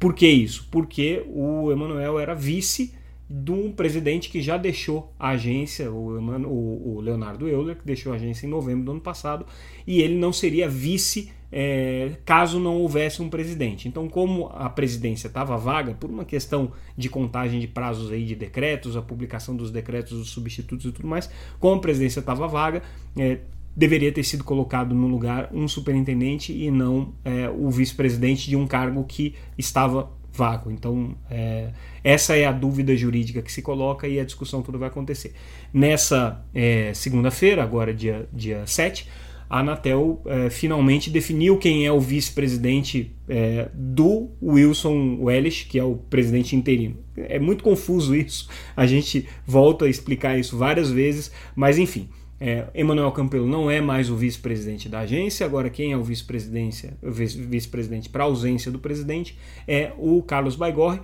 Por 0.05 0.13
que 0.13 0.29
isso? 0.29 0.69
Porque 0.71 1.25
o 1.29 1.73
Emanuel 1.73 2.19
era 2.19 2.35
vice 2.35 2.93
de 3.27 3.51
um 3.51 3.73
presidente 3.73 4.29
que 4.29 4.43
já 4.43 4.59
deixou 4.59 5.11
a 5.19 5.31
agência, 5.31 5.91
o, 5.91 6.97
o 6.97 7.01
Leonardo 7.01 7.49
Euler, 7.49 7.75
que 7.75 7.87
deixou 7.87 8.13
a 8.13 8.17
agência 8.17 8.45
em 8.47 8.51
novembro 8.51 8.85
do 8.85 8.91
ano 8.91 9.01
passado, 9.01 9.47
e 9.87 10.03
ele 10.03 10.15
não 10.15 10.31
seria 10.31 10.69
vice 10.69 11.33
é, 11.51 12.19
caso 12.23 12.61
não 12.61 12.83
houvesse 12.83 13.23
um 13.23 13.31
presidente. 13.31 13.89
Então, 13.89 14.07
como 14.07 14.49
a 14.49 14.69
presidência 14.69 15.27
estava 15.27 15.57
vaga, 15.57 15.95
por 15.95 16.11
uma 16.11 16.27
questão 16.27 16.73
de 16.95 17.09
contagem 17.09 17.59
de 17.59 17.67
prazos 17.67 18.13
aí 18.13 18.27
de 18.27 18.35
decretos, 18.35 18.99
a 18.99 19.01
publicação 19.01 19.57
dos 19.57 19.71
decretos 19.71 20.19
dos 20.19 20.29
substitutos 20.29 20.85
e 20.85 20.93
tudo 20.93 21.09
mais, 21.09 21.31
como 21.59 21.77
a 21.77 21.81
presidência 21.81 22.21
estava 22.21 22.47
vaga, 22.47 22.83
é, 23.17 23.39
deveria 23.77 24.13
ter 24.13 24.23
sido 24.23 24.45
colocado 24.45 24.95
no 24.95 25.07
lugar 25.07 25.51
um 25.53 25.67
superintendente 25.67 26.53
e 26.53 26.71
não 26.71 27.13
é, 27.25 27.49
o 27.49 27.71
vice-presidente 27.71 28.49
de 28.49 28.57
um 28.57 28.67
cargo 28.67 29.05
que 29.05 29.35
estava 29.59 30.11
vago. 30.33 30.71
Então, 30.71 31.15
é, 31.31 31.71
essa 32.03 32.37
é 32.37 32.45
a 32.45 32.53
dúvida 32.53 32.97
jurídica 32.97 33.41
que 33.41 33.53
se 33.53 33.63
coloca 33.63 34.07
e 34.07 34.19
a 34.19 34.25
discussão 34.25 34.63
toda 34.63 34.77
vai 34.77 34.89
acontecer. 34.89 35.33
Nessa 35.73 36.45
é, 36.55 36.93
segunda-feira, 36.93 37.63
agora 37.63 37.95
dia, 37.95 38.29
dia 38.33 38.67
7, 38.67 39.09
a 39.49 39.61
Anatel 39.61 40.21
é, 40.27 40.51
finalmente 40.51 41.11
definiu 41.11 41.59
quem 41.59 41.87
é 41.87 41.93
o 41.93 42.01
vice-presidente 42.01 43.15
é, 43.29 43.69
do 43.73 44.31
Wilson 44.43 45.19
Wellish, 45.21 45.67
que 45.67 45.79
é 45.79 45.85
o 45.85 45.95
presidente 45.95 46.57
interino. 46.57 46.97
É 47.17 47.39
muito 47.39 47.63
confuso 47.63 48.15
isso, 48.15 48.49
a 48.77 48.87
gente 48.87 49.29
volta 49.47 49.85
a 49.85 49.89
explicar 49.89 50.39
isso 50.39 50.59
várias 50.59 50.91
vezes, 50.91 51.31
mas 51.55 51.79
enfim. 51.79 52.09
É, 52.41 52.67
Emanuel 52.75 53.13
Campelo 53.13 53.47
não 53.47 53.71
é 53.71 53.81
mais 53.81 54.11
o 54.11 54.17
vice-presidente 54.17 54.89
da 54.89 55.01
agência, 55.01 55.47
agora 55.47 55.71
quem 55.71 55.93
é 55.93 55.97
o 55.97 56.03
vice-presidente 56.03 56.91
vice 57.03 58.09
para 58.11 58.25
ausência 58.25 58.71
do 58.73 58.79
presidente 58.79 59.39
é 59.69 59.93
o 59.97 60.23
Carlos 60.23 60.57
Baigorre, 60.57 61.01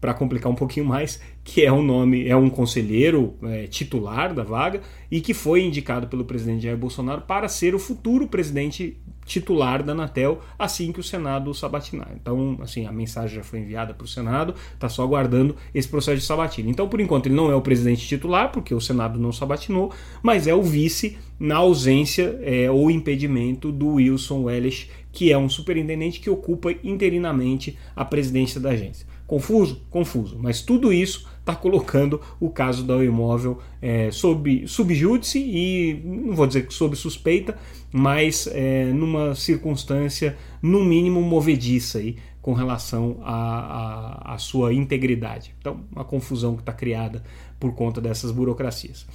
para 0.00 0.12
complicar 0.12 0.52
um 0.52 0.54
pouquinho 0.54 0.84
mais, 0.84 1.18
que 1.42 1.64
é 1.64 1.72
um 1.72 1.82
nome, 1.82 2.28
é 2.28 2.36
um 2.36 2.50
conselheiro 2.50 3.38
é, 3.42 3.66
titular 3.66 4.34
da 4.34 4.42
vaga 4.42 4.82
e 5.10 5.18
que 5.18 5.32
foi 5.32 5.64
indicado 5.64 6.08
pelo 6.08 6.26
presidente 6.26 6.64
Jair 6.64 6.76
Bolsonaro 6.76 7.22
para 7.22 7.48
ser 7.48 7.74
o 7.74 7.78
futuro 7.78 8.28
presidente 8.28 8.98
titular 9.24 9.82
da 9.82 9.92
Anatel 9.92 10.40
assim 10.58 10.92
que 10.92 11.00
o 11.00 11.04
Senado 11.04 11.52
sabatinar. 11.54 12.10
Então, 12.14 12.58
assim, 12.60 12.86
a 12.86 12.92
mensagem 12.92 13.36
já 13.36 13.42
foi 13.42 13.60
enviada 13.60 13.94
para 13.94 14.04
o 14.04 14.08
Senado, 14.08 14.54
está 14.72 14.88
só 14.88 15.02
aguardando 15.02 15.56
esse 15.74 15.88
processo 15.88 16.18
de 16.18 16.24
sabatina. 16.24 16.70
Então, 16.70 16.88
por 16.88 17.00
enquanto, 17.00 17.26
ele 17.26 17.34
não 17.34 17.50
é 17.50 17.54
o 17.54 17.60
presidente 17.60 18.06
titular, 18.06 18.52
porque 18.52 18.74
o 18.74 18.80
Senado 18.80 19.18
não 19.18 19.32
sabatinou, 19.32 19.92
mas 20.22 20.46
é 20.46 20.54
o 20.54 20.62
vice 20.62 21.18
na 21.38 21.56
ausência 21.56 22.38
é, 22.42 22.70
ou 22.70 22.90
impedimento 22.90 23.72
do 23.72 23.94
Wilson 23.94 24.42
Welles, 24.44 24.88
que 25.12 25.32
é 25.32 25.38
um 25.38 25.48
superintendente 25.48 26.20
que 26.20 26.30
ocupa 26.30 26.72
interinamente 26.82 27.76
a 27.94 28.04
presidência 28.04 28.60
da 28.60 28.70
agência. 28.70 29.06
Confuso? 29.26 29.80
Confuso. 29.90 30.38
Mas 30.38 30.60
tudo 30.60 30.92
isso 30.92 31.26
está 31.44 31.54
colocando 31.54 32.20
o 32.40 32.48
caso 32.48 32.84
da 32.84 33.04
imóvel 33.04 33.58
é, 33.80 34.10
sob 34.10 34.66
subjúdice 34.66 35.38
e, 35.38 36.00
não 36.02 36.34
vou 36.34 36.46
dizer 36.46 36.66
que 36.66 36.72
sob 36.72 36.96
suspeita, 36.96 37.56
mas 37.92 38.46
é, 38.46 38.86
numa 38.86 39.34
circunstância, 39.34 40.38
no 40.62 40.82
mínimo, 40.82 41.20
movediça 41.20 41.98
aí, 41.98 42.16
com 42.40 42.54
relação 42.54 43.18
à 43.22 44.36
sua 44.38 44.72
integridade. 44.74 45.54
Então, 45.58 45.80
uma 45.90 46.04
confusão 46.04 46.54
que 46.56 46.62
está 46.62 46.72
criada 46.72 47.22
por 47.58 47.74
conta 47.74 48.00
dessas 48.00 48.30
burocracias. 48.30 49.06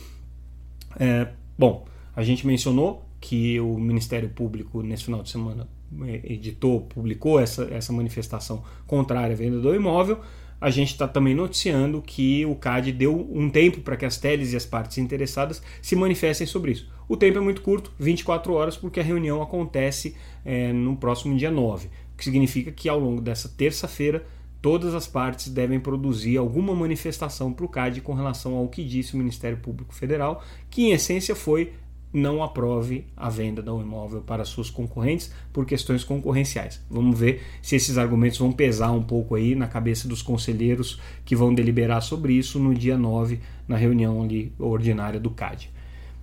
É, 1.00 1.28
bom, 1.58 1.86
a 2.16 2.24
gente 2.24 2.46
mencionou 2.48 3.06
que 3.20 3.60
o 3.60 3.78
Ministério 3.78 4.30
Público, 4.30 4.82
nesse 4.82 5.06
final 5.06 5.22
de 5.22 5.30
semana, 5.30 5.68
é, 6.04 6.22
editou, 6.34 6.82
publicou 6.82 7.40
essa, 7.40 7.66
essa 7.72 7.92
manifestação 7.92 8.64
contrária 8.88 9.34
à 9.34 9.38
venda 9.38 9.60
do 9.60 9.76
imóvel. 9.76 10.20
A 10.62 10.70
gente 10.70 10.90
está 10.92 11.08
também 11.08 11.34
noticiando 11.34 12.02
que 12.02 12.46
o 12.46 12.56
CAD 12.56 12.92
deu 12.92 13.30
um 13.32 13.50
tempo 13.50 13.80
para 13.82 13.96
que 13.96 14.06
as 14.06 14.18
teles 14.18 14.52
e 14.52 14.58
as 14.58 14.66
partes 14.66 14.98
interessadas 14.98 15.62
se 15.82 15.96
manifestem 15.96 16.46
sobre 16.46 16.72
isso. 16.72 16.90
O 17.08 17.16
tempo 17.16 17.38
é 17.38 17.42
muito 17.42 17.62
curto, 17.62 17.92
24 17.98 18.54
horas, 18.54 18.76
porque 18.76 19.00
a 19.00 19.04
reunião 19.04 19.42
acontece 19.42 20.16
é, 20.44 20.74
no 20.74 20.96
próximo 20.96 21.36
dia 21.38 21.50
9, 21.50 21.88
o 21.88 22.18
que 22.18 22.24
significa 22.24 22.72
que 22.72 22.90
ao 22.90 23.00
longo 23.00 23.22
dessa 23.22 23.48
terça-feira 23.48 24.26
todas 24.62 24.94
as 24.94 25.08
partes 25.08 25.50
devem 25.50 25.80
produzir 25.80 26.38
alguma 26.38 26.76
manifestação 26.76 27.54
para 27.54 27.66
o 27.66 27.70
CAD 27.70 28.02
com 28.02 28.14
relação 28.14 28.56
ao 28.56 28.68
que 28.68 28.84
disse 28.84 29.14
o 29.14 29.18
Ministério 29.18 29.58
Público 29.58 29.94
Federal, 29.94 30.44
que 30.70 30.84
em 30.84 30.92
essência 30.92 31.36
foi 31.36 31.72
não 32.12 32.44
aprove 32.44 33.06
a 33.16 33.30
venda 33.30 33.62
do 33.62 33.80
imóvel 33.82 34.22
para 34.22 34.44
suas 34.44 34.70
concorrentes 34.70 35.32
por 35.54 35.66
questões 35.66 36.04
concorrenciais. 36.04 36.82
Vamos 36.90 37.20
ver 37.20 37.44
se 37.62 37.76
esses 37.76 37.98
argumentos 37.98 38.40
vão 38.40 38.52
pesar 38.52 38.92
um 38.92 39.04
pouco 39.04 39.36
aí 39.36 39.54
na 39.54 39.68
cabeça 39.68 40.08
dos 40.08 40.22
conselheiros 40.22 41.00
que 41.24 41.36
vão 41.36 41.54
deliberar 41.54 42.02
sobre 42.02 42.34
isso 42.34 42.60
no 42.60 42.74
dia 42.74 42.98
9, 42.98 43.40
na 43.68 43.76
reunião 43.76 44.24
ali 44.24 44.52
ordinária 44.58 45.20
do 45.20 45.30
CAD. 45.30 45.70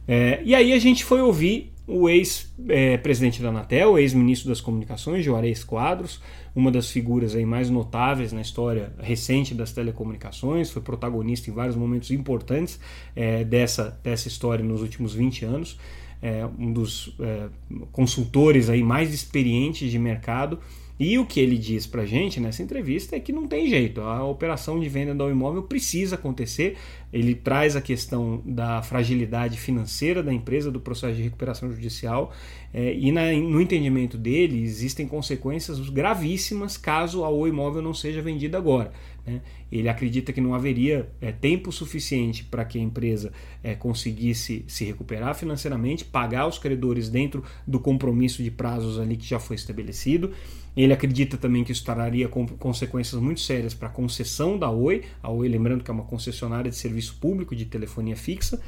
É, 0.09 0.41
e 0.45 0.55
aí 0.55 0.73
a 0.73 0.79
gente 0.79 1.05
foi 1.05 1.21
ouvir 1.21 1.73
o 1.87 2.09
ex-presidente 2.09 3.41
da 3.41 3.51
Anatel, 3.51 3.99
ex-ministro 3.99 4.49
das 4.49 4.61
Comunicações, 4.61 5.25
Juarez 5.25 5.63
Quadros, 5.63 6.21
uma 6.55 6.71
das 6.71 6.91
figuras 6.91 7.37
aí 7.37 7.47
mais 7.47 7.71
notáveis 7.71 8.33
na 8.33 8.41
história 8.41 8.93
recente 8.99 9.55
das 9.55 9.73
telecomunicações, 9.73 10.71
foi 10.71 10.83
protagonista 10.83 11.49
em 11.49 11.53
vários 11.53 11.77
momentos 11.77 12.11
importantes 12.11 12.81
é, 13.15 13.45
dessa, 13.45 13.99
dessa 14.03 14.27
história 14.27 14.65
nos 14.65 14.83
últimos 14.83 15.15
20 15.15 15.45
anos, 15.45 15.79
é, 16.21 16.45
um 16.59 16.73
dos 16.73 17.15
é, 17.21 17.49
consultores 17.93 18.69
aí 18.69 18.83
mais 18.83 19.15
experientes 19.15 19.91
de 19.91 19.99
mercado 19.99 20.59
e 20.99 21.19
o 21.19 21.27
que 21.27 21.41
ele 21.41 21.59
diz 21.59 21.87
para 21.87 22.07
gente 22.07 22.41
nessa 22.41 22.63
entrevista 22.63 23.17
é 23.17 23.21
que 23.21 23.33
não 23.33 23.47
tem 23.47 23.69
jeito, 23.69 24.01
a 24.01 24.25
operação 24.25 24.81
de 24.81 24.89
venda 24.89 25.15
do 25.15 25.31
imóvel 25.31 25.63
precisa 25.63 26.15
acontecer. 26.15 26.77
Ele 27.13 27.35
traz 27.35 27.77
a 27.77 27.83
questão 27.83 28.43
da 28.45 28.83
fragilidade 28.83 29.59
financeira 29.59 30.23
da 30.23 30.33
empresa, 30.33 30.71
do 30.71 30.81
processo 30.81 31.15
de 31.15 31.23
recuperação 31.23 31.71
judicial, 31.71 32.33
é, 32.73 32.95
e 32.95 33.13
na, 33.13 33.33
no 33.33 33.61
entendimento 33.61 34.17
dele 34.17 34.63
existem 34.63 35.07
consequências 35.07 35.79
gravíssimas 35.91 36.77
caso 36.77 37.23
o 37.23 37.47
imóvel 37.47 37.83
não 37.83 37.95
seja 37.95 38.23
vendido 38.23 38.57
agora. 38.57 38.93
Né? 39.27 39.43
Ele 39.71 39.89
acredita 39.89 40.33
que 40.33 40.41
não 40.41 40.55
haveria 40.55 41.09
é, 41.21 41.33
tempo 41.33 41.73
suficiente 41.73 42.45
para 42.45 42.65
que 42.65 42.79
a 42.79 42.83
empresa 42.83 43.33
é, 43.63 43.75
conseguisse 43.75 44.65
se 44.69 44.85
recuperar 44.85 45.35
financeiramente, 45.35 46.05
pagar 46.05 46.47
os 46.47 46.59
credores 46.59 47.09
dentro 47.09 47.43
do 47.67 47.81
compromisso 47.81 48.43
de 48.43 48.51
prazos 48.51 49.01
ali 49.01 49.17
que 49.17 49.27
já 49.27 49.41
foi 49.41 49.57
estabelecido. 49.57 50.33
Ele 50.77 50.93
acredita 50.93 51.37
também 51.39 51.65
que 51.65 51.73
isso 51.73 51.85
traria 51.85 52.29
consequências 52.29 53.21
muito 53.21 53.41
sérias 53.41 53.73
para 53.73 53.89
a 53.89 53.91
concessão 53.91 54.59
da 54.59 54.71
Oi, 54.71 55.05
a 55.23 55.31
Oi, 55.31 55.49
lembrando 55.49 55.83
que 55.83 55.91
é 55.91 55.95
uma 55.95 56.05
concessionária 56.05 56.71
de 56.71 56.77
serviço 56.77 57.17
público 57.19 57.57
de 57.57 57.65
telefonia 57.65 58.15
fixa. 58.15 58.61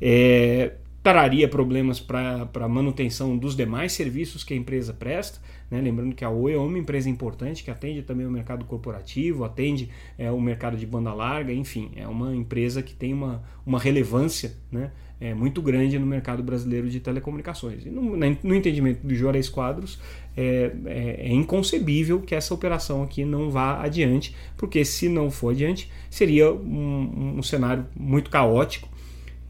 É, 0.00 0.74
traria 1.04 1.46
problemas 1.46 2.00
para 2.00 2.48
a 2.54 2.68
manutenção 2.68 3.36
dos 3.36 3.54
demais 3.54 3.92
serviços 3.92 4.42
que 4.42 4.54
a 4.54 4.56
empresa 4.56 4.94
presta. 4.94 5.38
Né? 5.70 5.78
Lembrando 5.78 6.14
que 6.14 6.24
a 6.24 6.30
Oi 6.30 6.54
é 6.54 6.56
uma 6.56 6.78
empresa 6.78 7.10
importante 7.10 7.62
que 7.62 7.70
atende 7.70 8.00
também 8.00 8.26
o 8.26 8.30
mercado 8.30 8.64
corporativo, 8.64 9.44
atende 9.44 9.90
é, 10.16 10.30
o 10.30 10.40
mercado 10.40 10.78
de 10.78 10.86
banda 10.86 11.12
larga, 11.12 11.52
enfim, 11.52 11.90
é 11.94 12.08
uma 12.08 12.34
empresa 12.34 12.82
que 12.82 12.94
tem 12.94 13.12
uma, 13.12 13.42
uma 13.66 13.78
relevância 13.78 14.54
né? 14.72 14.92
é, 15.20 15.34
muito 15.34 15.60
grande 15.60 15.98
no 15.98 16.06
mercado 16.06 16.42
brasileiro 16.42 16.88
de 16.88 17.00
telecomunicações. 17.00 17.84
E 17.84 17.90
no, 17.90 18.16
no 18.16 18.54
entendimento 18.54 19.06
do 19.06 19.14
Juarez 19.14 19.50
Quadros, 19.50 20.00
é, 20.34 20.72
é, 20.86 21.28
é, 21.28 21.32
inconcebível 21.34 22.22
que 22.22 22.34
essa 22.34 22.54
operação 22.54 23.02
aqui 23.02 23.26
não 23.26 23.50
vá 23.50 23.82
adiante, 23.82 24.34
porque 24.56 24.82
se 24.86 25.10
não 25.10 25.30
for 25.30 25.50
adiante, 25.50 25.92
seria 26.08 26.50
um, 26.50 27.34
um 27.36 27.42
cenário 27.42 27.86
muito 27.94 28.30
caótico 28.30 28.93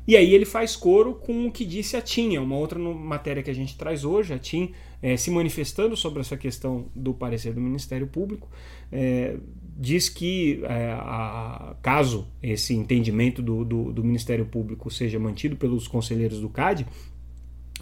e 0.07 0.17
aí 0.17 0.35
ele 0.35 0.45
faz 0.45 0.77
coro 0.77 1.15
com 1.15 1.47
o 1.47 1.51
que 1.51 1.65
disse 1.65 1.97
a 1.97 2.03
TIM, 2.03 2.37
é 2.37 2.41
uma 2.41 2.57
outra 2.57 2.79
matéria 2.79 3.43
que 3.43 3.51
a 3.51 3.55
gente 3.55 3.77
traz 3.77 4.05
hoje, 4.05 4.35
a 4.35 4.39
TIM 4.39 4.73
é, 5.03 5.17
se 5.17 5.31
manifestando 5.31 5.97
sobre 5.97 6.21
essa 6.21 6.37
questão 6.37 6.87
do 6.95 7.15
parecer 7.15 7.53
do 7.53 7.61
Ministério 7.61 8.07
Público, 8.07 8.49
é, 8.93 9.37
diz 9.77 10.09
que 10.09 10.61
é, 10.65 10.93
a, 10.93 11.75
caso 11.83 12.27
esse 12.43 12.75
entendimento 12.75 13.43
do, 13.43 13.65
do, 13.65 13.93
do 13.93 14.05
Ministério 14.05 14.47
Público 14.47 14.91
seja 14.91 15.19
mantido 15.19 15.57
pelos 15.57 15.89
conselheiros 15.89 16.41
do 16.41 16.49
CAD, 16.49 16.87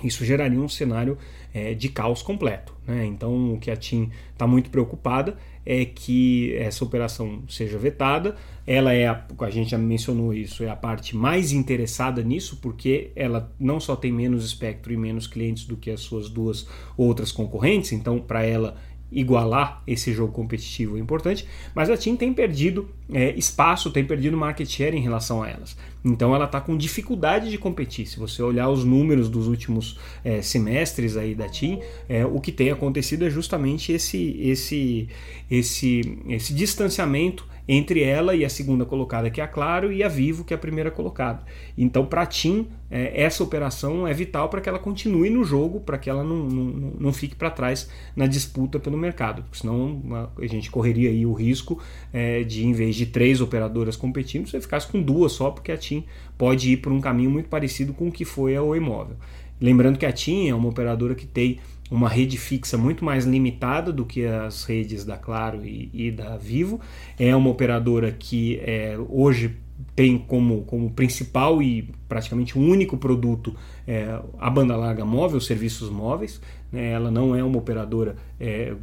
isso 0.03 0.25
geraria 0.25 0.59
um 0.59 0.69
cenário 0.69 1.17
é, 1.53 1.75
de 1.75 1.89
caos 1.89 2.23
completo. 2.23 2.75
Né? 2.87 3.07
Então, 3.07 3.55
o 3.55 3.59
que 3.59 3.71
a 3.71 3.77
TIM 3.77 4.11
está 4.33 4.47
muito 4.47 4.71
preocupada 4.71 5.37
é 5.65 5.85
que 5.85 6.55
essa 6.57 6.85
operação 6.85 7.43
seja 7.49 7.79
vetada. 7.79 8.37
Ela 8.67 8.93
é, 8.93 9.07
a, 9.07 9.25
a 9.41 9.51
gente 9.51 9.71
já 9.71 9.79
mencionou 9.79 10.35
isso, 10.35 10.65
é 10.65 10.69
a 10.69 10.77
parte 10.77 11.17
mais 11.17 11.53
interessada 11.53 12.23
nisso, 12.23 12.59
porque 12.61 13.11
ela 13.15 13.53
não 13.59 13.79
só 13.79 13.95
tem 13.95 14.13
menos 14.13 14.45
espectro 14.45 14.93
e 14.93 14.97
menos 14.97 15.27
clientes 15.27 15.65
do 15.65 15.77
que 15.77 15.91
as 15.91 16.01
suas 16.01 16.29
duas 16.29 16.67
outras 16.97 17.31
concorrentes, 17.31 17.93
então, 17.93 18.19
para 18.19 18.45
ela 18.45 18.77
igualar 19.13 19.83
esse 19.87 20.13
jogo 20.13 20.33
competitivo 20.33 20.97
importante, 20.97 21.47
mas 21.75 21.91
a 21.91 21.97
TIM 21.97 22.17
tem 22.17 22.33
perdido 22.33 22.89
é, 23.13 23.33
espaço, 23.37 23.91
tem 23.91 24.05
perdido 24.05 24.37
market 24.37 24.69
share 24.69 24.97
em 24.97 25.01
relação 25.01 25.43
a 25.43 25.49
elas. 25.49 25.77
Então 26.05 26.35
ela 26.35 26.47
está 26.47 26.61
com 26.61 26.77
dificuldade 26.77 27.51
de 27.51 27.59
competir. 27.59 28.07
Se 28.07 28.19
você 28.19 28.43
olhar 28.43 28.69
os 28.69 28.85
números 28.85 29.29
dos 29.29 29.47
últimos 29.47 29.99
é, 30.25 30.43
semestres 30.43 31.17
aí 31.17 31.35
da 31.35 31.49
TIM, 31.49 31.81
é, 32.09 32.25
o 32.25 32.41
que 32.41 32.51
tem 32.51 32.71
acontecido 32.71 33.25
é 33.25 33.31
justamente 33.31 33.93
esse, 33.93 34.37
esse, 34.41 35.09
esse, 35.51 36.19
esse 36.29 36.55
distanciamento 36.55 37.52
entre 37.67 38.03
ela 38.03 38.35
e 38.35 38.45
a 38.45 38.49
segunda 38.49 38.85
colocada, 38.85 39.31
que 39.31 39.41
é 39.41 39.45
a 39.45 39.49
Claro, 39.49 39.93
e 39.93 40.03
a 40.03 40.09
Vivo, 40.09 40.45
que 40.45 40.53
é 40.53 40.57
a 40.57 40.59
primeira 40.59 40.91
colocada. 40.91 41.45
Então, 41.79 42.05
para 42.05 42.23
a 42.23 42.27
TIM, 42.27 42.67
é, 42.91 43.23
essa 43.23 43.43
operação 43.43 44.07
é 44.07 44.13
vital 44.13 44.49
para 44.49 44.61
que 44.61 44.69
ela 44.69 44.79
continue 44.79 45.31
no 45.31 45.45
jogo, 45.45 45.81
para 45.81 45.97
que 45.97 46.11
ela 46.11 46.25
não, 46.25 46.45
não, 46.45 46.93
não 46.99 47.13
fique 47.13 47.35
para 47.37 47.51
trás 47.51 47.89
na 48.17 48.27
disputa 48.27 48.79
pelo 48.79 48.99
mercado, 48.99 49.43
porque 49.43 49.59
senão 49.59 50.31
a 50.37 50.47
gente 50.47 50.71
correria 50.71 51.11
aí 51.11 51.25
o 51.25 51.33
risco 51.33 51.81
é, 52.13 52.43
de, 52.43 52.67
em 52.67 52.73
vez 52.73 52.97
de 52.97 53.07
três 53.07 53.41
operadoras 53.41 53.97
competindo, 53.97 54.49
você 54.49 54.61
ficasse 54.61 54.87
com 54.89 55.01
duas 55.01 55.33
só, 55.33 55.51
porque 55.51 55.73
a 55.73 55.77
TIM 55.77 56.05
pode 56.37 56.73
ir 56.73 56.79
por 56.79 56.93
um 56.93 57.01
caminho 57.01 57.31
muito 57.31 57.49
parecido 57.49 57.93
com 57.93 58.09
o 58.09 58.13
que 58.13 58.25
foi 58.25 58.57
a 58.57 58.63
Oi 58.63 58.81
Móvel. 58.81 59.17
Lembrando 59.61 59.97
que 59.97 60.05
a 60.05 60.13
TIM 60.13 60.49
é 60.49 60.55
uma 60.55 60.69
operadora 60.69 61.15
que 61.15 61.25
tem 61.25 61.61
uma 61.93 62.09
rede 62.09 62.39
fixa 62.39 62.79
muito 62.79 63.05
mais 63.05 63.27
limitada 63.27 63.93
do 63.93 64.07
que 64.07 64.25
as 64.25 64.65
redes 64.65 65.05
da 65.05 65.19
Claro 65.19 65.65
e, 65.65 65.91
e 65.93 66.11
da 66.11 66.39
Vivo. 66.39 66.81
É 67.19 67.37
uma 67.37 67.51
operadora 67.51 68.11
que 68.11 68.59
é, 68.65 68.97
hoje 69.11 69.59
tem 69.95 70.17
como, 70.17 70.63
como 70.63 70.91
principal 70.91 71.63
e 71.63 71.91
praticamente 72.09 72.59
único 72.59 72.97
produto 72.97 73.55
é, 73.87 74.19
a 74.39 74.49
banda 74.49 74.75
larga 74.75 75.05
móvel, 75.05 75.39
serviços 75.39 75.91
móveis. 75.91 76.41
Né? 76.71 76.93
Ela 76.93 77.11
não 77.11 77.37
é 77.37 77.45
uma 77.45 77.59
operadora 77.59 78.17
é, 78.41 78.75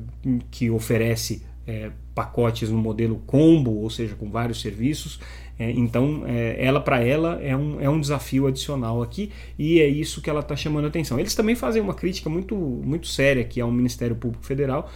que 0.52 0.70
oferece 0.70 1.42
é, 1.70 1.92
pacotes 2.16 2.72
no 2.72 2.80
modelo 2.80 3.22
combo, 3.28 3.76
ou 3.76 3.90
seja, 3.92 4.16
com 4.16 4.28
vários 4.32 4.60
serviços. 4.60 5.20
É, 5.60 5.70
então, 5.70 6.24
é, 6.26 6.56
ela 6.58 6.82
para 6.82 7.04
ela 7.04 7.40
é 7.44 7.56
um, 7.56 7.80
é 7.80 7.88
um 7.88 8.00
desafio 8.00 8.48
adicional 8.48 9.04
aqui 9.04 9.32
e 9.58 9.80
é 9.80 9.88
isso 9.88 10.22
que 10.22 10.30
ela 10.30 10.40
está 10.40 10.56
chamando 10.56 10.86
a 10.86 10.88
atenção. 10.88 11.20
Eles 11.20 11.36
também 11.36 11.56
fazem 11.56 11.80
uma 11.82 11.94
crítica 11.94 12.28
muito, 12.30 12.56
muito 12.56 13.08
séria 13.08 13.44
aqui 13.44 13.62
ao 13.62 13.70
Ministério 13.70 14.16
Público 14.16 14.44
Federal 14.44 14.90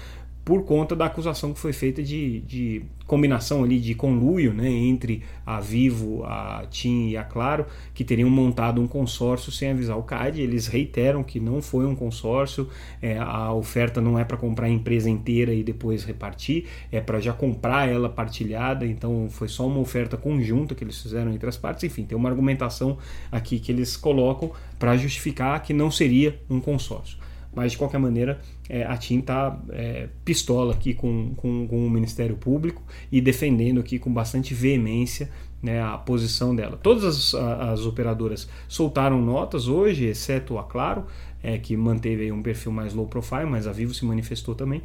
por 0.45 0.63
conta 0.65 0.95
da 0.95 1.05
acusação 1.05 1.53
que 1.53 1.59
foi 1.59 1.71
feita 1.71 2.03
de, 2.03 2.41
de 2.41 2.83
combinação 3.07 3.63
ali 3.63 3.79
de 3.79 3.95
conluio 3.95 4.53
né, 4.53 4.69
entre 4.69 5.23
a 5.45 5.59
Vivo, 5.61 6.23
a 6.25 6.65
TIM 6.69 7.09
e 7.09 7.17
a 7.17 7.23
Claro, 7.23 7.65
que 7.93 8.03
teriam 8.03 8.29
montado 8.29 8.81
um 8.81 8.87
consórcio 8.87 9.51
sem 9.51 9.71
avisar 9.71 9.97
o 9.97 10.03
CAD. 10.03 10.41
Eles 10.41 10.67
reiteram 10.67 11.23
que 11.23 11.39
não 11.39 11.61
foi 11.61 11.85
um 11.85 11.95
consórcio, 11.95 12.67
é, 13.01 13.17
a 13.17 13.53
oferta 13.53 14.01
não 14.01 14.19
é 14.19 14.25
para 14.25 14.35
comprar 14.35 14.67
a 14.67 14.69
empresa 14.69 15.09
inteira 15.09 15.53
e 15.53 15.63
depois 15.63 16.03
repartir, 16.03 16.65
é 16.91 16.99
para 16.99 17.19
já 17.21 17.31
comprar 17.31 17.87
ela 17.87 18.09
partilhada, 18.09 18.85
então 18.85 19.27
foi 19.29 19.47
só 19.47 19.65
uma 19.65 19.79
oferta 19.79 20.17
conjunta 20.17 20.75
que 20.75 20.83
eles 20.83 21.01
fizeram 21.01 21.31
entre 21.33 21.47
as 21.47 21.55
partes. 21.55 21.85
Enfim, 21.85 22.03
tem 22.03 22.17
uma 22.17 22.29
argumentação 22.29 22.97
aqui 23.31 23.59
que 23.59 23.71
eles 23.71 23.95
colocam 23.95 24.51
para 24.77 24.97
justificar 24.97 25.61
que 25.61 25.73
não 25.73 25.89
seria 25.89 26.39
um 26.49 26.59
consórcio 26.59 27.17
mas 27.55 27.73
de 27.73 27.77
qualquer 27.77 27.99
maneira 27.99 28.39
é, 28.69 28.83
a 28.83 28.97
TIM 28.97 29.19
está 29.19 29.59
é, 29.69 30.09
pistola 30.25 30.73
aqui 30.73 30.93
com, 30.93 31.33
com, 31.35 31.67
com, 31.67 31.85
o 31.85 31.89
Ministério 31.89 32.35
Público 32.35 32.81
e 33.11 33.21
defendendo 33.21 33.79
aqui 33.79 33.99
com 33.99 34.11
bastante 34.11 34.53
veemência 34.53 35.29
né, 35.61 35.81
a 35.81 35.97
posição 35.97 36.55
dela. 36.55 36.77
Todas 36.81 37.03
as, 37.03 37.33
as, 37.33 37.85
operadoras 37.85 38.49
soltaram 38.67 39.21
notas 39.21 39.67
hoje, 39.67 40.05
exceto 40.05 40.57
a 40.57 40.63
Claro, 40.63 41.05
é, 41.41 41.57
que 41.57 41.77
manteve 41.77 42.31
um 42.31 42.41
perfil 42.41 42.71
mais 42.71 42.93
low 42.93 43.07
profile, 43.07 43.45
mas 43.45 43.67
a 43.67 43.71
Vivo 43.71 43.93
se 43.93 44.05
manifestou 44.05 44.55
também. 44.55 44.81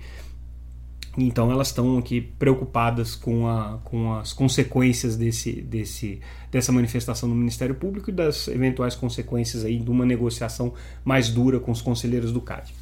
Então 1.20 1.50
elas 1.50 1.68
estão 1.68 1.98
aqui 1.98 2.20
preocupadas 2.20 3.16
com, 3.16 3.48
a, 3.48 3.78
com 3.82 4.14
as 4.14 4.32
consequências 4.32 5.16
desse, 5.16 5.60
desse, 5.60 6.20
dessa 6.50 6.70
manifestação 6.70 7.28
do 7.28 7.34
Ministério 7.34 7.74
Público 7.74 8.10
e 8.10 8.12
das 8.12 8.46
eventuais 8.46 8.94
consequências 8.94 9.64
aí 9.64 9.78
de 9.78 9.90
uma 9.90 10.06
negociação 10.06 10.72
mais 11.04 11.28
dura 11.28 11.58
com 11.58 11.72
os 11.72 11.82
conselheiros 11.82 12.30
do 12.32 12.40
CAD. 12.40 12.72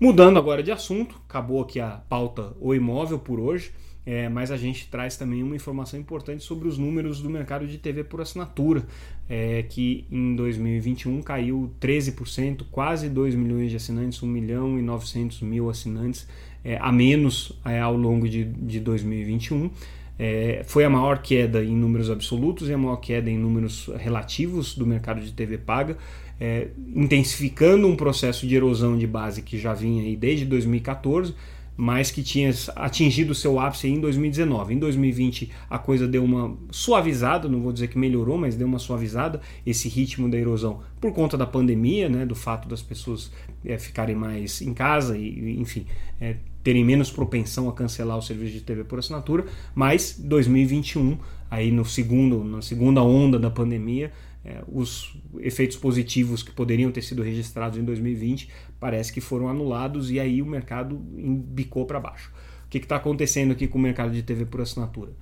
Mudando 0.00 0.38
agora 0.38 0.62
de 0.62 0.72
assunto, 0.72 1.20
acabou 1.28 1.60
aqui 1.60 1.78
a 1.78 2.00
pauta 2.08 2.52
O 2.58 2.74
Imóvel 2.74 3.18
por 3.18 3.38
hoje, 3.38 3.70
é, 4.06 4.30
mas 4.30 4.50
a 4.50 4.56
gente 4.56 4.88
traz 4.88 5.18
também 5.18 5.42
uma 5.42 5.54
informação 5.54 6.00
importante 6.00 6.42
sobre 6.42 6.66
os 6.66 6.78
números 6.78 7.20
do 7.20 7.28
mercado 7.28 7.66
de 7.66 7.76
TV 7.76 8.02
por 8.02 8.22
assinatura, 8.22 8.86
é, 9.28 9.62
que 9.64 10.06
em 10.10 10.34
2021 10.34 11.20
caiu 11.20 11.70
13%, 11.78 12.64
quase 12.70 13.10
2 13.10 13.34
milhões 13.34 13.70
de 13.70 13.76
assinantes, 13.76 14.22
1 14.22 14.26
milhão 14.26 14.78
e 14.78 14.82
900 14.82 15.42
mil 15.42 15.68
assinantes 15.68 16.26
é, 16.64 16.76
a 16.80 16.90
menos 16.92 17.52
é, 17.64 17.80
ao 17.80 17.96
longo 17.96 18.28
de, 18.28 18.44
de 18.44 18.80
2021. 18.80 19.70
É, 20.18 20.62
foi 20.66 20.84
a 20.84 20.90
maior 20.90 21.22
queda 21.22 21.64
em 21.64 21.74
números 21.74 22.10
absolutos 22.10 22.68
e 22.68 22.74
a 22.74 22.78
maior 22.78 22.96
queda 22.96 23.30
em 23.30 23.38
números 23.38 23.90
relativos 23.98 24.74
do 24.74 24.86
mercado 24.86 25.20
de 25.20 25.32
TV 25.32 25.56
paga, 25.56 25.96
é, 26.38 26.68
intensificando 26.94 27.86
um 27.86 27.96
processo 27.96 28.46
de 28.46 28.54
erosão 28.54 28.98
de 28.98 29.06
base 29.06 29.40
que 29.40 29.58
já 29.58 29.72
vinha 29.72 30.02
aí 30.02 30.16
desde 30.16 30.44
2014 30.44 31.34
mas 31.80 32.10
que 32.10 32.22
tinha 32.22 32.50
atingido 32.76 33.34
seu 33.34 33.58
ápice 33.58 33.88
em 33.88 33.98
2019. 33.98 34.74
Em 34.74 34.78
2020 34.78 35.50
a 35.70 35.78
coisa 35.78 36.06
deu 36.06 36.22
uma 36.22 36.54
suavizada, 36.70 37.48
não 37.48 37.62
vou 37.62 37.72
dizer 37.72 37.88
que 37.88 37.96
melhorou, 37.96 38.36
mas 38.36 38.54
deu 38.54 38.66
uma 38.66 38.78
suavizada 38.78 39.40
esse 39.64 39.88
ritmo 39.88 40.28
da 40.28 40.36
erosão 40.36 40.80
por 41.00 41.14
conta 41.14 41.38
da 41.38 41.46
pandemia, 41.46 42.06
né, 42.06 42.26
do 42.26 42.34
fato 42.34 42.68
das 42.68 42.82
pessoas 42.82 43.32
é, 43.64 43.78
ficarem 43.78 44.14
mais 44.14 44.60
em 44.60 44.74
casa 44.74 45.16
e, 45.16 45.58
enfim, 45.58 45.86
é, 46.20 46.36
terem 46.62 46.84
menos 46.84 47.10
propensão 47.10 47.68
a 47.68 47.72
cancelar 47.72 48.18
o 48.18 48.22
serviço 48.22 48.52
de 48.52 48.60
TV 48.60 48.84
por 48.84 48.98
assinatura. 48.98 49.46
Mas 49.74 50.18
2021, 50.18 51.18
aí 51.50 51.70
no 51.70 51.84
segundo, 51.84 52.44
na 52.44 52.62
segunda 52.62 53.02
onda 53.02 53.38
da 53.38 53.50
pandemia, 53.50 54.12
é, 54.44 54.62
os 54.66 55.14
efeitos 55.38 55.76
positivos 55.76 56.42
que 56.42 56.50
poderiam 56.50 56.90
ter 56.90 57.02
sido 57.02 57.22
registrados 57.22 57.78
em 57.78 57.84
2020 57.84 58.48
parece 58.78 59.12
que 59.12 59.20
foram 59.20 59.48
anulados 59.48 60.10
e 60.10 60.18
aí 60.18 60.40
o 60.40 60.46
mercado 60.46 61.00
embicou 61.16 61.84
para 61.84 62.00
baixo. 62.00 62.32
O 62.66 62.70
que 62.70 62.78
está 62.78 62.96
acontecendo 62.96 63.52
aqui 63.52 63.66
com 63.66 63.78
o 63.78 63.82
mercado 63.82 64.12
de 64.12 64.22
TV 64.22 64.46
por 64.46 64.60
assinatura? 64.60 65.12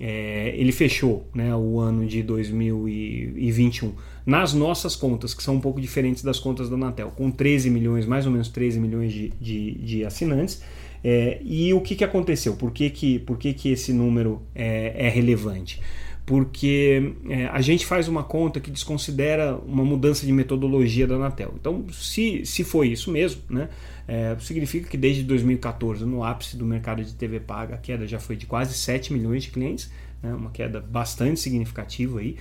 É, 0.00 0.54
ele 0.56 0.70
fechou 0.70 1.28
né, 1.34 1.52
o 1.56 1.80
ano 1.80 2.06
de 2.06 2.22
2021 2.22 3.94
nas 4.24 4.54
nossas 4.54 4.94
contas, 4.94 5.34
que 5.34 5.42
são 5.42 5.56
um 5.56 5.60
pouco 5.60 5.80
diferentes 5.80 6.22
das 6.22 6.38
contas 6.38 6.68
da 6.68 6.76
Anatel, 6.76 7.10
com 7.10 7.32
13 7.32 7.68
milhões, 7.68 8.06
mais 8.06 8.24
ou 8.24 8.30
menos 8.30 8.48
13 8.48 8.78
milhões 8.78 9.12
de, 9.12 9.30
de, 9.40 9.72
de 9.72 10.04
assinantes. 10.04 10.62
É, 11.02 11.40
e 11.42 11.72
o 11.72 11.80
que, 11.80 11.94
que 11.94 12.04
aconteceu? 12.04 12.56
Por 12.56 12.72
que, 12.72 12.90
que, 12.90 13.18
por 13.20 13.38
que, 13.38 13.52
que 13.52 13.70
esse 13.70 13.92
número 13.92 14.42
é, 14.54 15.06
é 15.06 15.08
relevante? 15.08 15.80
porque 16.28 17.14
é, 17.30 17.46
a 17.46 17.62
gente 17.62 17.86
faz 17.86 18.06
uma 18.06 18.22
conta 18.22 18.60
que 18.60 18.70
desconsidera 18.70 19.56
uma 19.56 19.82
mudança 19.82 20.26
de 20.26 20.32
metodologia 20.32 21.06
da 21.06 21.14
Anatel. 21.14 21.54
Então, 21.58 21.86
se, 21.90 22.44
se 22.44 22.62
foi 22.62 22.88
isso 22.88 23.10
mesmo, 23.10 23.40
né, 23.48 23.70
é, 24.06 24.36
significa 24.38 24.90
que 24.90 24.98
desde 24.98 25.22
2014, 25.22 26.04
no 26.04 26.22
ápice 26.22 26.54
do 26.54 26.66
mercado 26.66 27.02
de 27.02 27.14
TV 27.14 27.40
paga, 27.40 27.76
a 27.76 27.78
queda 27.78 28.06
já 28.06 28.20
foi 28.20 28.36
de 28.36 28.44
quase 28.44 28.74
7 28.74 29.10
milhões 29.10 29.44
de 29.44 29.50
clientes, 29.50 29.90
né, 30.22 30.34
uma 30.34 30.50
queda 30.50 30.82
bastante 30.82 31.40
significativa 31.40 32.20
aí. 32.20 32.36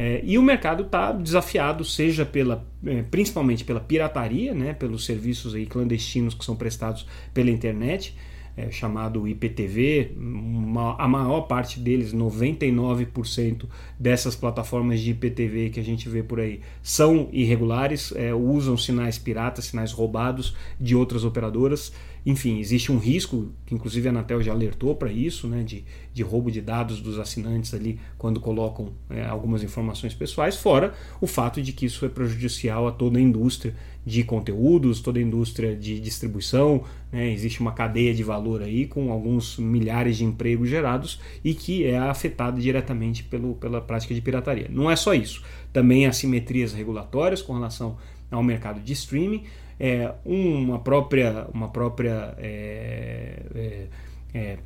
É, 0.00 0.20
e 0.22 0.38
o 0.38 0.42
mercado 0.42 0.84
está 0.84 1.10
desafiado, 1.10 1.84
seja 1.84 2.24
pela, 2.24 2.64
é, 2.86 3.02
principalmente 3.02 3.64
pela 3.64 3.80
pirataria, 3.80 4.54
né, 4.54 4.72
pelos 4.72 5.04
serviços 5.04 5.56
aí 5.56 5.66
clandestinos 5.66 6.34
que 6.34 6.44
são 6.44 6.54
prestados 6.54 7.04
pela 7.34 7.50
internet, 7.50 8.14
é, 8.56 8.70
chamado 8.70 9.26
IPTV, 9.26 10.12
uma, 10.16 10.94
a 10.96 11.08
maior 11.08 11.42
parte 11.42 11.80
deles, 11.80 12.14
99% 12.14 13.64
dessas 13.98 14.36
plataformas 14.36 15.00
de 15.00 15.10
IPTV 15.10 15.70
que 15.70 15.80
a 15.80 15.84
gente 15.84 16.08
vê 16.08 16.22
por 16.22 16.38
aí, 16.38 16.60
são 16.80 17.28
irregulares, 17.32 18.12
é, 18.14 18.32
usam 18.32 18.76
sinais 18.76 19.18
piratas, 19.18 19.64
sinais 19.64 19.90
roubados 19.90 20.54
de 20.80 20.94
outras 20.94 21.24
operadoras. 21.24 21.92
Enfim, 22.24 22.58
existe 22.58 22.92
um 22.92 22.98
risco, 22.98 23.50
que 23.64 23.74
inclusive 23.74 24.08
a 24.08 24.10
Anatel 24.10 24.42
já 24.42 24.52
alertou 24.52 24.94
para 24.94 25.10
isso, 25.10 25.46
né, 25.48 25.62
de, 25.62 25.84
de 26.12 26.22
roubo 26.22 26.50
de 26.50 26.60
dados 26.60 27.00
dos 27.00 27.18
assinantes 27.18 27.72
ali 27.72 27.98
quando 28.16 28.40
colocam 28.40 28.92
é, 29.08 29.24
algumas 29.24 29.62
informações 29.62 30.14
pessoais, 30.14 30.56
fora 30.56 30.94
o 31.20 31.26
fato 31.26 31.62
de 31.62 31.72
que 31.72 31.86
isso 31.86 32.04
é 32.04 32.08
prejudicial 32.08 32.86
a 32.86 32.92
toda 32.92 33.18
a 33.18 33.22
indústria 33.22 33.74
de 34.04 34.24
conteúdos, 34.24 35.00
toda 35.00 35.18
a 35.18 35.22
indústria 35.22 35.76
de 35.76 36.00
distribuição, 36.00 36.82
né, 37.12 37.30
existe 37.30 37.60
uma 37.60 37.72
cadeia 37.72 38.14
de 38.14 38.22
valor 38.22 38.62
aí 38.62 38.86
com 38.86 39.12
alguns 39.12 39.58
milhares 39.58 40.16
de 40.16 40.24
empregos 40.24 40.68
gerados 40.68 41.20
e 41.44 41.54
que 41.54 41.84
é 41.84 41.98
afetada 41.98 42.60
diretamente 42.60 43.22
pelo, 43.22 43.54
pela 43.54 43.80
prática 43.80 44.14
de 44.14 44.20
pirataria. 44.20 44.66
Não 44.70 44.90
é 44.90 44.96
só 44.96 45.14
isso, 45.14 45.42
também 45.72 46.06
assimetrias 46.06 46.72
regulatórias 46.72 47.42
com 47.42 47.52
relação 47.52 47.96
ao 48.30 48.42
mercado 48.42 48.80
de 48.80 48.92
streaming, 48.92 49.44
é, 49.78 50.12
uma 50.24 50.80
própria, 50.80 51.46
uma 51.52 51.68
própria 51.68 52.34
é, 52.38 53.42
é, 53.54 53.86
é, 54.34 54.58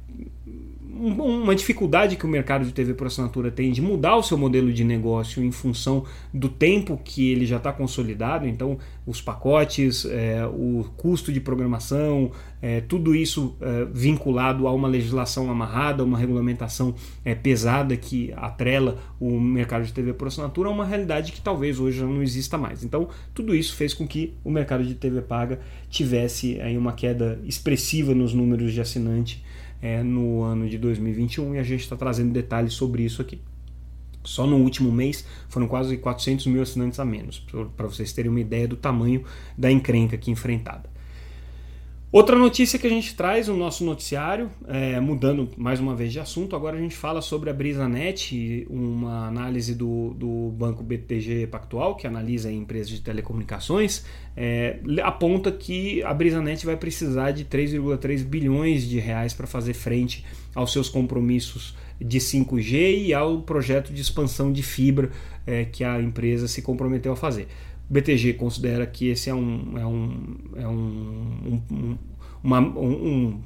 uma 0.94 1.54
dificuldade 1.54 2.16
que 2.16 2.26
o 2.26 2.28
mercado 2.28 2.64
de 2.64 2.72
TV 2.72 2.92
por 2.94 3.06
assinatura 3.06 3.50
tem 3.50 3.72
de 3.72 3.80
mudar 3.80 4.16
o 4.16 4.22
seu 4.22 4.36
modelo 4.36 4.72
de 4.72 4.84
negócio 4.84 5.42
em 5.42 5.50
função 5.50 6.04
do 6.32 6.48
tempo 6.48 7.00
que 7.02 7.30
ele 7.30 7.46
já 7.46 7.56
está 7.56 7.72
consolidado, 7.72 8.46
então 8.46 8.78
os 9.06 9.20
pacotes, 9.20 10.04
é, 10.04 10.46
o 10.46 10.84
custo 10.96 11.32
de 11.32 11.40
programação, 11.40 12.30
é, 12.60 12.80
tudo 12.80 13.14
isso 13.14 13.56
é, 13.60 13.86
vinculado 13.92 14.68
a 14.68 14.72
uma 14.72 14.86
legislação 14.86 15.50
amarrada, 15.50 16.04
uma 16.04 16.18
regulamentação 16.18 16.94
é, 17.24 17.34
pesada 17.34 17.96
que 17.96 18.32
atrela 18.36 18.98
o 19.18 19.40
mercado 19.40 19.84
de 19.84 19.92
TV 19.92 20.12
por 20.12 20.28
assinatura 20.28 20.68
a 20.68 20.72
uma 20.72 20.84
realidade 20.84 21.32
que 21.32 21.40
talvez 21.40 21.80
hoje 21.80 21.98
já 21.98 22.06
não 22.06 22.22
exista 22.22 22.58
mais. 22.58 22.84
Então 22.84 23.08
tudo 23.34 23.56
isso 23.56 23.74
fez 23.74 23.94
com 23.94 24.06
que 24.06 24.34
o 24.44 24.50
mercado 24.50 24.84
de 24.84 24.94
TV 24.94 25.22
paga 25.22 25.58
tivesse 25.88 26.60
aí 26.60 26.76
uma 26.76 26.92
queda 26.92 27.40
expressiva 27.44 28.14
nos 28.14 28.34
números 28.34 28.72
de 28.72 28.80
assinante 28.80 29.42
é, 29.82 30.02
no 30.02 30.42
ano 30.42 30.68
de 30.68 30.78
2021 30.78 31.56
e 31.56 31.58
a 31.58 31.62
gente 31.64 31.80
está 31.80 31.96
trazendo 31.96 32.32
detalhes 32.32 32.72
sobre 32.72 33.02
isso 33.02 33.20
aqui. 33.20 33.40
Só 34.24 34.46
no 34.46 34.56
último 34.56 34.92
mês 34.92 35.26
foram 35.48 35.66
quase 35.66 35.96
400 35.96 36.46
mil 36.46 36.62
assinantes 36.62 37.00
a 37.00 37.04
menos, 37.04 37.44
para 37.76 37.88
vocês 37.88 38.12
terem 38.12 38.30
uma 38.30 38.40
ideia 38.40 38.68
do 38.68 38.76
tamanho 38.76 39.24
da 39.58 39.70
encrenca 39.70 40.14
aqui 40.14 40.30
enfrentada. 40.30 40.91
Outra 42.12 42.36
notícia 42.36 42.78
que 42.78 42.86
a 42.86 42.90
gente 42.90 43.14
traz 43.14 43.48
no 43.48 43.56
nosso 43.56 43.82
noticiário, 43.86 44.50
é, 44.68 45.00
mudando 45.00 45.48
mais 45.56 45.80
uma 45.80 45.96
vez 45.96 46.12
de 46.12 46.20
assunto, 46.20 46.54
agora 46.54 46.76
a 46.76 46.78
gente 46.78 46.94
fala 46.94 47.22
sobre 47.22 47.48
a 47.48 47.54
BrisaNet, 47.54 48.66
uma 48.68 49.28
análise 49.28 49.74
do, 49.74 50.12
do 50.12 50.50
banco 50.50 50.82
BTG 50.82 51.46
Pactual, 51.46 51.96
que 51.96 52.06
analisa 52.06 52.52
empresas 52.52 52.90
de 52.90 53.00
telecomunicações, 53.00 54.04
é, 54.36 54.78
aponta 55.02 55.50
que 55.50 56.02
a 56.02 56.12
BrisaNet 56.12 56.66
vai 56.66 56.76
precisar 56.76 57.30
de 57.30 57.46
3,3 57.46 58.22
bilhões 58.24 58.86
de 58.86 58.98
reais 58.98 59.32
para 59.32 59.46
fazer 59.46 59.72
frente 59.72 60.22
aos 60.54 60.70
seus 60.70 60.90
compromissos 60.90 61.74
de 61.98 62.18
5G 62.18 63.06
e 63.06 63.14
ao 63.14 63.40
projeto 63.40 63.90
de 63.90 64.02
expansão 64.02 64.52
de 64.52 64.62
fibra 64.62 65.10
é, 65.46 65.64
que 65.64 65.82
a 65.82 65.98
empresa 65.98 66.46
se 66.46 66.60
comprometeu 66.60 67.12
a 67.12 67.16
fazer. 67.16 67.48
BTG 67.92 68.34
considera 68.34 68.86
que 68.86 69.08
esse 69.08 69.28
é 69.28 69.34
um, 69.34 69.78
é 69.78 69.86
um, 69.86 70.36
é 70.56 70.66
um, 70.66 71.62
um, 71.70 71.98
uma, 72.42 72.58
um, 72.58 73.38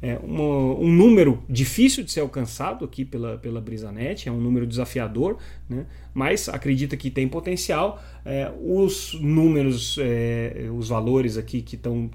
é, 0.00 0.18
uma, 0.22 0.42
um 0.42 0.90
número 0.90 1.44
difícil 1.46 2.02
de 2.02 2.10
ser 2.10 2.20
alcançado 2.20 2.86
aqui 2.86 3.04
pela, 3.04 3.36
pela 3.36 3.60
BrisaNet, 3.60 4.30
é 4.30 4.32
um 4.32 4.40
número 4.40 4.66
desafiador, 4.66 5.36
né? 5.68 5.84
mas 6.14 6.48
acredita 6.48 6.96
que 6.96 7.10
tem 7.10 7.28
potencial. 7.28 8.02
É, 8.24 8.50
os 8.64 9.12
números, 9.20 9.98
é, 10.00 10.70
os 10.74 10.88
valores 10.88 11.36
aqui 11.36 11.60
que 11.60 11.76
estão 11.76 12.08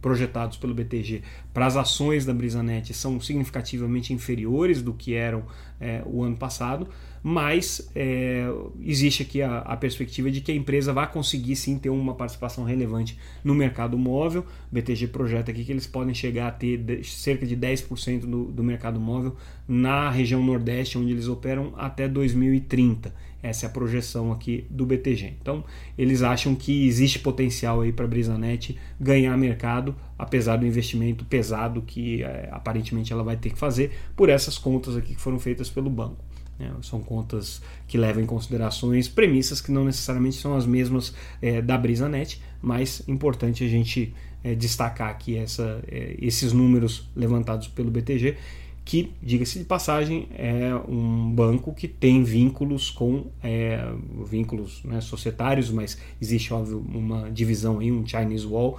projetados 0.00 0.56
pelo 0.56 0.72
BTG 0.72 1.22
para 1.52 1.66
as 1.66 1.76
ações 1.76 2.24
da 2.24 2.32
BrisaNet 2.32 2.94
são 2.94 3.20
significativamente 3.20 4.12
inferiores 4.12 4.80
do 4.80 4.94
que 4.94 5.14
eram 5.14 5.42
é, 5.80 6.00
o 6.06 6.22
ano 6.22 6.36
passado 6.36 6.88
mas 7.26 7.90
é, 7.96 8.44
existe 8.82 9.22
aqui 9.22 9.40
a, 9.40 9.60
a, 9.60 9.74
perspectiva 9.78 10.30
de 10.30 10.42
que 10.42 10.52
a 10.52 10.54
empresa 10.54 10.92
vai 10.92 11.10
conseguir 11.10 11.56
sim 11.56 11.78
ter 11.78 11.88
uma 11.88 12.14
participação 12.14 12.64
relevante 12.64 13.18
no 13.42 13.54
mercado 13.54 13.96
móvel. 13.96 14.44
O 14.70 14.74
BTG 14.74 15.06
projeta 15.06 15.50
aqui 15.50 15.64
que 15.64 15.72
eles 15.72 15.86
podem 15.86 16.14
chegar 16.14 16.48
a 16.48 16.50
ter 16.50 16.76
de, 16.76 17.02
cerca 17.02 17.46
de 17.46 17.56
10% 17.56 18.26
do, 18.26 18.44
do 18.52 18.62
mercado 18.62 19.00
móvel 19.00 19.34
na 19.66 20.10
região 20.10 20.44
Nordeste, 20.44 20.98
onde 20.98 21.12
eles 21.12 21.26
operam 21.26 21.72
até 21.78 22.06
2030. 22.06 23.14
Essa 23.42 23.64
é 23.64 23.68
a 23.70 23.72
projeção 23.72 24.30
aqui 24.30 24.66
do 24.68 24.84
BTG. 24.84 25.32
Então, 25.40 25.64
eles 25.96 26.20
acham 26.20 26.54
que 26.54 26.86
existe 26.86 27.18
potencial 27.18 27.80
aí 27.80 27.90
para 27.90 28.04
a 28.04 28.08
BrisaNet 28.08 28.76
ganhar 29.00 29.34
mercado, 29.38 29.96
apesar 30.18 30.56
do 30.56 30.66
investimento 30.66 31.24
pesado 31.24 31.80
que 31.80 32.22
é, 32.22 32.50
aparentemente 32.52 33.14
ela 33.14 33.24
vai 33.24 33.38
ter 33.38 33.48
que 33.48 33.58
fazer 33.58 33.92
por 34.14 34.28
essas 34.28 34.58
contas 34.58 34.94
aqui 34.94 35.14
que 35.14 35.20
foram 35.20 35.38
feitas 35.38 35.70
pelo 35.70 35.88
banco. 35.88 36.22
Né? 36.58 36.72
São 36.82 37.00
contas 37.00 37.60
que 37.86 37.98
levam 37.98 38.22
em 38.22 38.26
considerações 38.26 39.08
premissas 39.08 39.60
que 39.60 39.72
não 39.72 39.84
necessariamente 39.84 40.36
são 40.36 40.56
as 40.56 40.66
mesmas 40.66 41.14
é, 41.40 41.60
da 41.60 41.76
BrisaNet, 41.76 42.40
mas 42.62 43.02
importante 43.08 43.64
a 43.64 43.68
gente 43.68 44.14
é, 44.42 44.54
destacar 44.54 45.10
aqui 45.10 45.36
essa, 45.36 45.82
é, 45.88 46.16
esses 46.20 46.52
números 46.52 47.08
levantados 47.16 47.68
pelo 47.68 47.90
BTG, 47.90 48.36
que, 48.84 49.14
diga-se 49.22 49.58
de 49.58 49.64
passagem, 49.64 50.28
é 50.34 50.74
um 50.86 51.32
banco 51.34 51.72
que 51.72 51.88
tem 51.88 52.22
vínculos 52.22 52.90
com 52.90 53.28
é, 53.42 53.82
vínculos 54.26 54.82
né, 54.84 55.00
societários, 55.00 55.70
mas 55.70 55.98
existe, 56.20 56.52
óbvio, 56.52 56.84
uma 56.86 57.30
divisão 57.30 57.78
aí, 57.78 57.90
um 57.90 58.06
Chinese 58.06 58.46
Wall, 58.46 58.78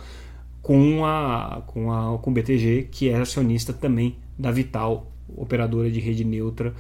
com 0.61 1.03
a, 1.05 1.63
com 1.65 1.91
a 1.91 2.17
com 2.19 2.29
o 2.29 2.33
BTG, 2.33 2.89
que 2.91 3.09
é 3.09 3.17
acionista 3.17 3.73
também 3.73 4.15
da 4.38 4.51
Vital, 4.51 5.11
operadora 5.35 5.89
de 5.89 5.99
rede 5.99 6.23
neutra 6.23 6.75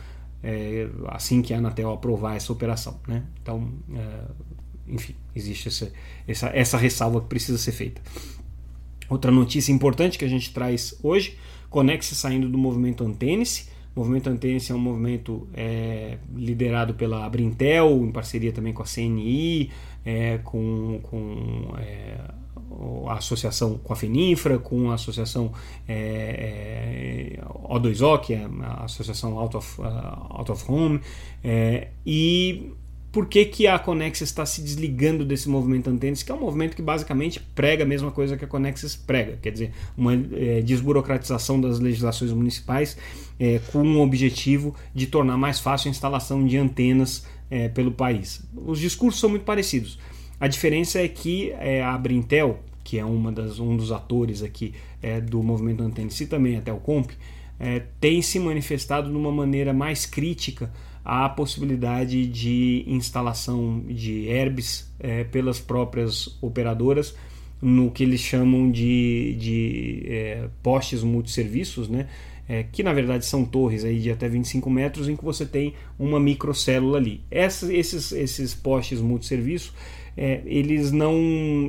é, 0.45 0.87
assim 1.07 1.41
que 1.41 1.53
a 1.53 1.57
Anatel 1.57 1.91
aprovar 1.91 2.35
essa 2.35 2.53
operação. 2.53 2.99
Né? 3.07 3.23
Então, 3.41 3.67
é, 3.95 4.21
enfim, 4.87 5.15
existe 5.35 5.67
essa, 5.67 5.91
essa, 6.27 6.47
essa 6.49 6.77
ressalva 6.77 7.19
que 7.19 7.27
precisa 7.27 7.57
ser 7.57 7.71
feita. 7.71 7.99
Outra 9.09 9.31
notícia 9.31 9.71
importante 9.71 10.19
que 10.19 10.25
a 10.25 10.27
gente 10.27 10.53
traz 10.53 10.97
hoje: 11.01 11.37
Conex 11.69 12.05
saindo 12.07 12.47
do 12.47 12.57
movimento 12.57 13.03
Antênice. 13.03 13.73
O 13.95 13.99
movimento 13.99 14.29
Antênice 14.29 14.71
é 14.71 14.75
um 14.75 14.79
movimento 14.79 15.47
é, 15.53 16.17
liderado 16.35 16.93
pela 16.93 17.25
Abrintel, 17.25 18.03
em 18.03 18.11
parceria 18.11 18.51
também 18.51 18.73
com 18.73 18.83
a 18.83 18.85
CNI, 18.85 19.71
é, 20.03 20.37
com, 20.39 20.99
com 21.01 21.73
é, 21.77 22.17
a 23.07 23.13
associação 23.13 23.79
com 23.83 23.93
a 23.93 23.95
Feninfra, 23.95 24.57
com 24.57 24.91
a 24.91 24.95
associação 24.95 25.51
é, 25.87 27.37
é, 27.39 27.45
O2O, 27.69 28.19
que 28.19 28.33
é 28.33 28.47
a 28.63 28.83
associação 28.83 29.37
Out 29.37 29.57
of, 29.57 29.81
uh, 29.81 29.85
Out 30.29 30.51
of 30.51 30.65
Home, 30.67 30.99
é, 31.43 31.89
e 32.05 32.71
por 33.15 33.27
que, 33.27 33.45
que 33.45 33.65
a 33.65 33.79
Conexis 33.79 34.27
está 34.27 34.45
se 34.45 34.61
desligando 34.61 35.23
desse 35.23 35.47
movimento 35.47 35.89
Antenes, 35.89 36.21
que 36.21 36.29
é 36.33 36.35
um 36.35 36.39
movimento 36.41 36.75
que 36.75 36.81
basicamente 36.81 37.39
prega 37.39 37.85
a 37.85 37.87
mesma 37.87 38.11
coisa 38.11 38.35
que 38.35 38.43
a 38.43 38.47
Conexis 38.47 38.93
prega, 38.93 39.37
quer 39.41 39.51
dizer, 39.51 39.71
uma 39.95 40.13
é, 40.13 40.61
desburocratização 40.61 41.61
das 41.61 41.79
legislações 41.79 42.33
municipais 42.33 42.97
é, 43.39 43.59
com 43.71 43.87
o 43.87 44.01
objetivo 44.01 44.75
de 44.93 45.07
tornar 45.07 45.37
mais 45.37 45.61
fácil 45.61 45.87
a 45.87 45.91
instalação 45.91 46.45
de 46.45 46.57
antenas 46.57 47.25
é, 47.49 47.69
pelo 47.69 47.91
país. 47.91 48.43
Os 48.53 48.79
discursos 48.79 49.21
são 49.21 49.29
muito 49.29 49.45
parecidos. 49.45 49.97
A 50.39 50.47
diferença 50.47 50.99
é 50.99 51.07
que 51.07 51.51
é, 51.51 51.83
a 51.83 51.97
Brintel, 51.97 52.59
que 52.83 52.99
é 52.99 53.05
uma 53.05 53.31
das, 53.31 53.59
um 53.59 53.75
dos 53.75 53.91
atores 53.91 54.43
aqui 54.43 54.73
é, 55.01 55.21
do 55.21 55.41
movimento 55.41 55.81
Antênice 55.81 56.23
e 56.23 56.27
também 56.27 56.57
até 56.57 56.71
o 56.71 56.77
Comp, 56.77 57.11
é, 57.59 57.81
tem 57.99 58.21
se 58.21 58.39
manifestado 58.39 59.09
de 59.09 59.15
uma 59.15 59.31
maneira 59.31 59.73
mais 59.73 60.05
crítica 60.05 60.71
à 61.03 61.29
possibilidade 61.29 62.25
de 62.27 62.83
instalação 62.87 63.81
de 63.87 64.27
herbes 64.27 64.91
é, 64.99 65.23
pelas 65.23 65.59
próprias 65.59 66.37
operadoras 66.41 67.15
no 67.61 67.89
que 67.89 68.03
eles 68.03 68.19
chamam 68.19 68.69
de, 68.69 69.35
de 69.39 70.03
é, 70.07 70.49
postes 70.61 71.03
multisserviços, 71.03 71.87
né? 71.89 72.07
É, 72.47 72.61
que 72.61 72.83
na 72.83 72.93
verdade 72.93 73.25
são 73.25 73.43
torres 73.43 73.83
aí 73.83 73.99
de 73.99 74.11
até 74.11 74.29
25 74.29 74.69
metros 74.69 75.09
em 75.09 75.15
que 75.15 75.25
você 75.25 75.47
tem 75.47 75.73
uma 75.97 76.19
microcélula 76.19 76.99
ali. 76.99 77.21
Essas, 77.31 77.71
esses, 77.71 78.11
esses 78.11 78.53
postes 78.53 79.01
multisserviço 79.01 79.73
é, 80.17 80.41
eles 80.45 80.91
não, 80.91 81.13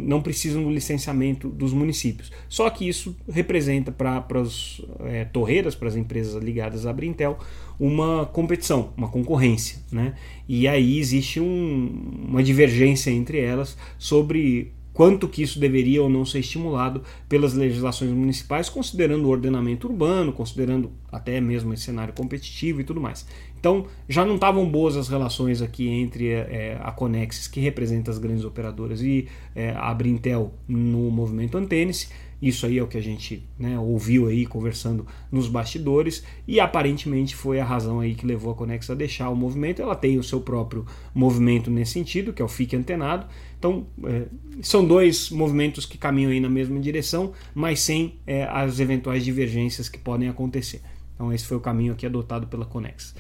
não 0.03 0.23
precisam 0.23 0.63
do 0.63 0.71
licenciamento 0.71 1.49
dos 1.49 1.73
municípios. 1.73 2.31
Só 2.49 2.69
que 2.71 2.89
isso 2.89 3.17
representa 3.29 3.91
para 3.91 4.25
as 4.41 4.81
é, 5.01 5.25
torreiras, 5.25 5.75
para 5.75 5.89
as 5.89 5.97
empresas 5.97 6.43
ligadas 6.43 6.87
à 6.87 6.93
Brintel, 6.93 7.39
uma 7.79 8.27
competição, 8.27 8.93
uma 8.97 9.09
concorrência. 9.09 9.79
Né? 9.91 10.15
E 10.49 10.69
aí 10.69 10.99
existe 10.99 11.41
um, 11.41 12.25
uma 12.29 12.43
divergência 12.43 13.11
entre 13.11 13.41
elas 13.41 13.77
sobre 13.99 14.73
quanto 14.97 15.29
que 15.29 15.43
isso 15.43 15.61
deveria 15.61 16.03
ou 16.03 16.09
não 16.09 16.25
ser 16.25 16.39
estimulado 16.39 17.03
pelas 17.29 17.53
legislações 17.53 18.11
municipais, 18.13 18.71
considerando 18.71 19.27
o 19.27 19.29
ordenamento 19.29 19.87
urbano, 19.87 20.33
considerando 20.33 20.91
até 21.13 21.39
mesmo 21.39 21.75
esse 21.75 21.83
cenário 21.83 22.15
competitivo 22.15 22.81
e 22.81 22.85
tudo 22.85 22.99
mais. 22.99 23.27
Então 23.61 23.85
já 24.09 24.25
não 24.25 24.37
estavam 24.37 24.67
boas 24.67 24.97
as 24.97 25.09
relações 25.09 25.61
aqui 25.61 25.87
entre 25.87 26.31
é, 26.31 26.81
a 26.83 26.91
Conexis, 26.93 27.47
que 27.47 27.61
representa 27.61 28.11
as 28.11 28.17
grandes 28.17 28.43
operadoras, 28.43 29.03
e 29.03 29.29
é, 29.55 29.75
a 29.77 29.93
Brintel 29.93 30.55
no 30.67 31.11
movimento 31.11 31.59
Antênice. 31.59 32.09
Isso 32.41 32.67
aí 32.67 32.79
é 32.79 32.83
o 32.83 32.87
que 32.87 32.99
a 32.99 33.03
gente 33.03 33.43
né, 33.59 33.79
ouviu 33.79 34.27
aí 34.29 34.45
conversando 34.45 35.07
nos 35.33 35.49
bastidores 35.49 36.23
e 36.47 36.61
aparentemente 36.61 37.35
foi 37.35 37.59
a 37.59 37.65
razão 37.65 38.01
aí 38.01 38.15
que 38.15 38.27
levou 38.27 38.53
a 38.53 38.55
Conex 38.55 38.91
a 38.91 38.95
deixar 38.95 39.31
o 39.31 39.37
movimento. 39.37 39.81
Ela 39.81 39.95
tem 39.95 40.19
o 40.19 40.23
seu 40.23 40.41
próprio 40.41 40.85
movimento 41.15 41.71
nesse 41.71 41.93
sentido, 41.93 42.33
que 42.33 42.43
é 42.43 42.45
o 42.45 42.49
Fique 42.49 42.77
Antenado. 42.77 43.27
Então 43.59 43.87
é, 44.05 44.27
são 44.61 44.85
dois 44.85 45.31
movimentos 45.31 45.87
que 45.87 45.97
caminham 45.97 46.31
aí 46.31 46.41
na 46.41 46.51
mesma 46.51 46.79
direção, 46.79 47.33
mas 47.55 47.81
sem 47.81 48.17
é, 48.27 48.45
as 48.45 48.81
eventuais 48.81 49.25
divergências 49.25 49.89
que 49.89 49.99
podem 49.99 50.29
acontecer. 50.29 50.83
Então 51.15 51.33
esse 51.33 51.47
foi 51.47 51.57
o 51.57 51.61
caminho 51.61 51.95
aqui 51.95 52.05
adotado 52.05 52.47
pela 52.47 52.67
Conex. 52.67 53.15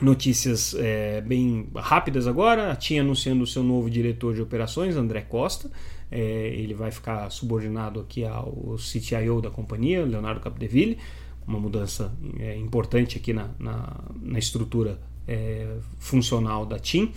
Notícias 0.00 0.74
é, 0.78 1.20
bem 1.20 1.68
rápidas 1.74 2.26
agora. 2.26 2.72
A 2.72 2.76
TIM 2.76 2.98
anunciando 2.98 3.44
o 3.44 3.46
seu 3.46 3.62
novo 3.62 3.88
diretor 3.88 4.34
de 4.34 4.42
operações, 4.42 4.96
André 4.96 5.20
Costa. 5.20 5.70
É, 6.10 6.48
ele 6.48 6.74
vai 6.74 6.90
ficar 6.90 7.30
subordinado 7.30 8.00
aqui 8.00 8.24
ao 8.24 8.76
CTIO 8.76 9.40
da 9.40 9.50
companhia, 9.50 10.04
Leonardo 10.04 10.40
Capdeville, 10.40 10.98
uma 11.46 11.58
mudança 11.58 12.12
é, 12.38 12.56
importante 12.56 13.16
aqui 13.18 13.32
na, 13.32 13.50
na, 13.58 14.00
na 14.20 14.38
estrutura 14.38 14.98
é, 15.26 15.76
funcional 15.98 16.66
da 16.66 16.78
TIM. 16.78 17.12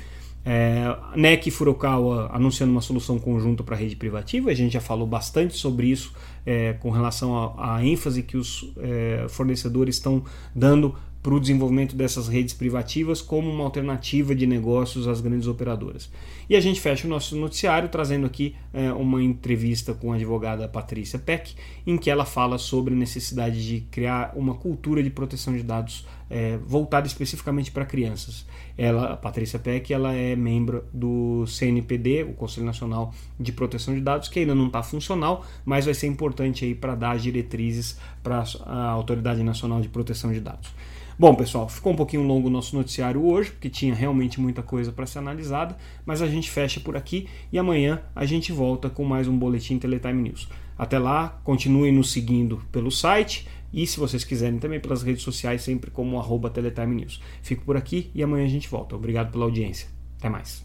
É, 0.49 0.97
NEC 1.13 1.47
e 1.47 1.51
Furukawa 1.51 2.29
anunciando 2.31 2.71
uma 2.71 2.79
solução 2.79 3.19
conjunta 3.19 3.63
para 3.63 3.75
a 3.75 3.77
rede 3.77 3.97
privativa, 3.97 4.49
a 4.49 4.53
gente 4.53 4.71
já 4.71 4.79
falou 4.79 5.05
bastante 5.05 5.57
sobre 5.57 5.87
isso 5.87 6.13
é, 6.45 6.71
com 6.71 6.89
relação 6.89 7.59
à 7.59 7.83
ênfase 7.83 8.23
que 8.23 8.37
os 8.37 8.71
é, 8.77 9.25
fornecedores 9.27 9.95
estão 9.95 10.23
dando 10.55 10.95
para 11.27 11.35
o 11.35 11.41
desenvolvimento 11.41 11.93
dessas 11.93 12.29
redes 12.29 12.53
privativas 12.53 13.21
como 13.21 13.51
uma 13.51 13.65
alternativa 13.65 14.33
de 14.33 14.47
negócios 14.47 15.09
às 15.09 15.19
grandes 15.19 15.45
operadoras. 15.45 16.09
E 16.49 16.55
a 16.55 16.61
gente 16.61 16.79
fecha 16.79 17.05
o 17.05 17.09
nosso 17.09 17.35
noticiário 17.35 17.89
trazendo 17.89 18.25
aqui 18.25 18.55
é, 18.73 18.93
uma 18.93 19.21
entrevista 19.21 19.93
com 19.93 20.13
a 20.13 20.15
advogada 20.15 20.69
Patrícia 20.69 21.19
Peck, 21.19 21.53
em 21.85 21.97
que 21.97 22.09
ela 22.09 22.23
fala 22.23 22.57
sobre 22.57 22.93
a 22.93 22.97
necessidade 22.97 23.67
de 23.67 23.81
criar 23.91 24.31
uma 24.37 24.55
cultura 24.55 25.03
de 25.03 25.09
proteção 25.09 25.53
de 25.53 25.63
dados 25.63 26.07
é, 26.29 26.57
voltada 26.65 27.05
especificamente 27.05 27.71
para 27.71 27.83
crianças. 27.85 28.45
Ela, 28.77 29.11
a 29.11 29.17
Patrícia 29.17 29.59
Peck, 29.59 29.93
ela 29.93 30.13
é 30.13 30.33
membro 30.33 30.85
do 30.93 31.45
CNPD, 31.45 32.23
o 32.23 32.35
Conselho 32.35 32.65
Nacional 32.65 33.13
de 33.37 33.51
Proteção 33.51 33.93
de 33.93 33.99
Dados, 33.99 34.29
que 34.29 34.39
ainda 34.39 34.55
não 34.55 34.67
está 34.67 34.81
funcional, 34.81 35.45
mas 35.65 35.83
vai 35.83 35.93
ser 35.93 36.07
importante 36.07 36.63
aí 36.63 36.73
para 36.73 36.95
dar 36.95 37.17
diretrizes 37.17 37.99
para 38.23 38.45
a 38.65 38.87
Autoridade 38.91 39.43
Nacional 39.43 39.81
de 39.81 39.89
Proteção 39.89 40.31
de 40.31 40.39
Dados. 40.39 40.71
Bom, 41.19 41.33
pessoal, 41.33 41.67
ficou 41.67 41.93
um 41.93 41.95
pouquinho 41.95 42.21
longo 42.21 42.47
o 42.47 42.51
nosso 42.51 42.75
noticiário 42.75 43.25
hoje, 43.25 43.49
porque 43.49 43.71
tinha 43.71 43.95
realmente 43.95 44.39
muita 44.39 44.61
coisa 44.61 44.91
para 44.91 45.07
ser 45.07 45.17
analisada, 45.17 45.75
mas 46.05 46.21
a 46.21 46.27
gente 46.27 46.47
fecha 46.47 46.79
por 46.79 46.95
aqui 46.95 47.27
e 47.51 47.57
amanhã 47.57 48.03
a 48.15 48.23
gente 48.23 48.51
volta 48.51 48.87
com 48.87 49.03
mais 49.03 49.27
um 49.27 49.35
boletim 49.35 49.79
Teletime 49.79 50.21
News. 50.21 50.47
Até 50.77 50.99
lá, 50.99 51.39
continuem 51.43 51.91
nos 51.91 52.11
seguindo 52.11 52.61
pelo 52.71 52.91
site 52.91 53.47
e 53.73 53.87
se 53.87 53.99
vocês 53.99 54.23
quiserem 54.23 54.59
também 54.59 54.79
pelas 54.79 55.01
redes 55.01 55.23
sociais, 55.23 55.63
sempre 55.63 55.89
como 55.89 56.19
arroba 56.19 56.51
Teletime 56.51 56.93
News. 56.97 57.19
Fico 57.41 57.65
por 57.65 57.75
aqui 57.75 58.11
e 58.13 58.21
amanhã 58.21 58.45
a 58.45 58.49
gente 58.49 58.69
volta. 58.69 58.95
Obrigado 58.95 59.31
pela 59.31 59.45
audiência. 59.45 59.87
Até 60.19 60.29
mais. 60.29 60.63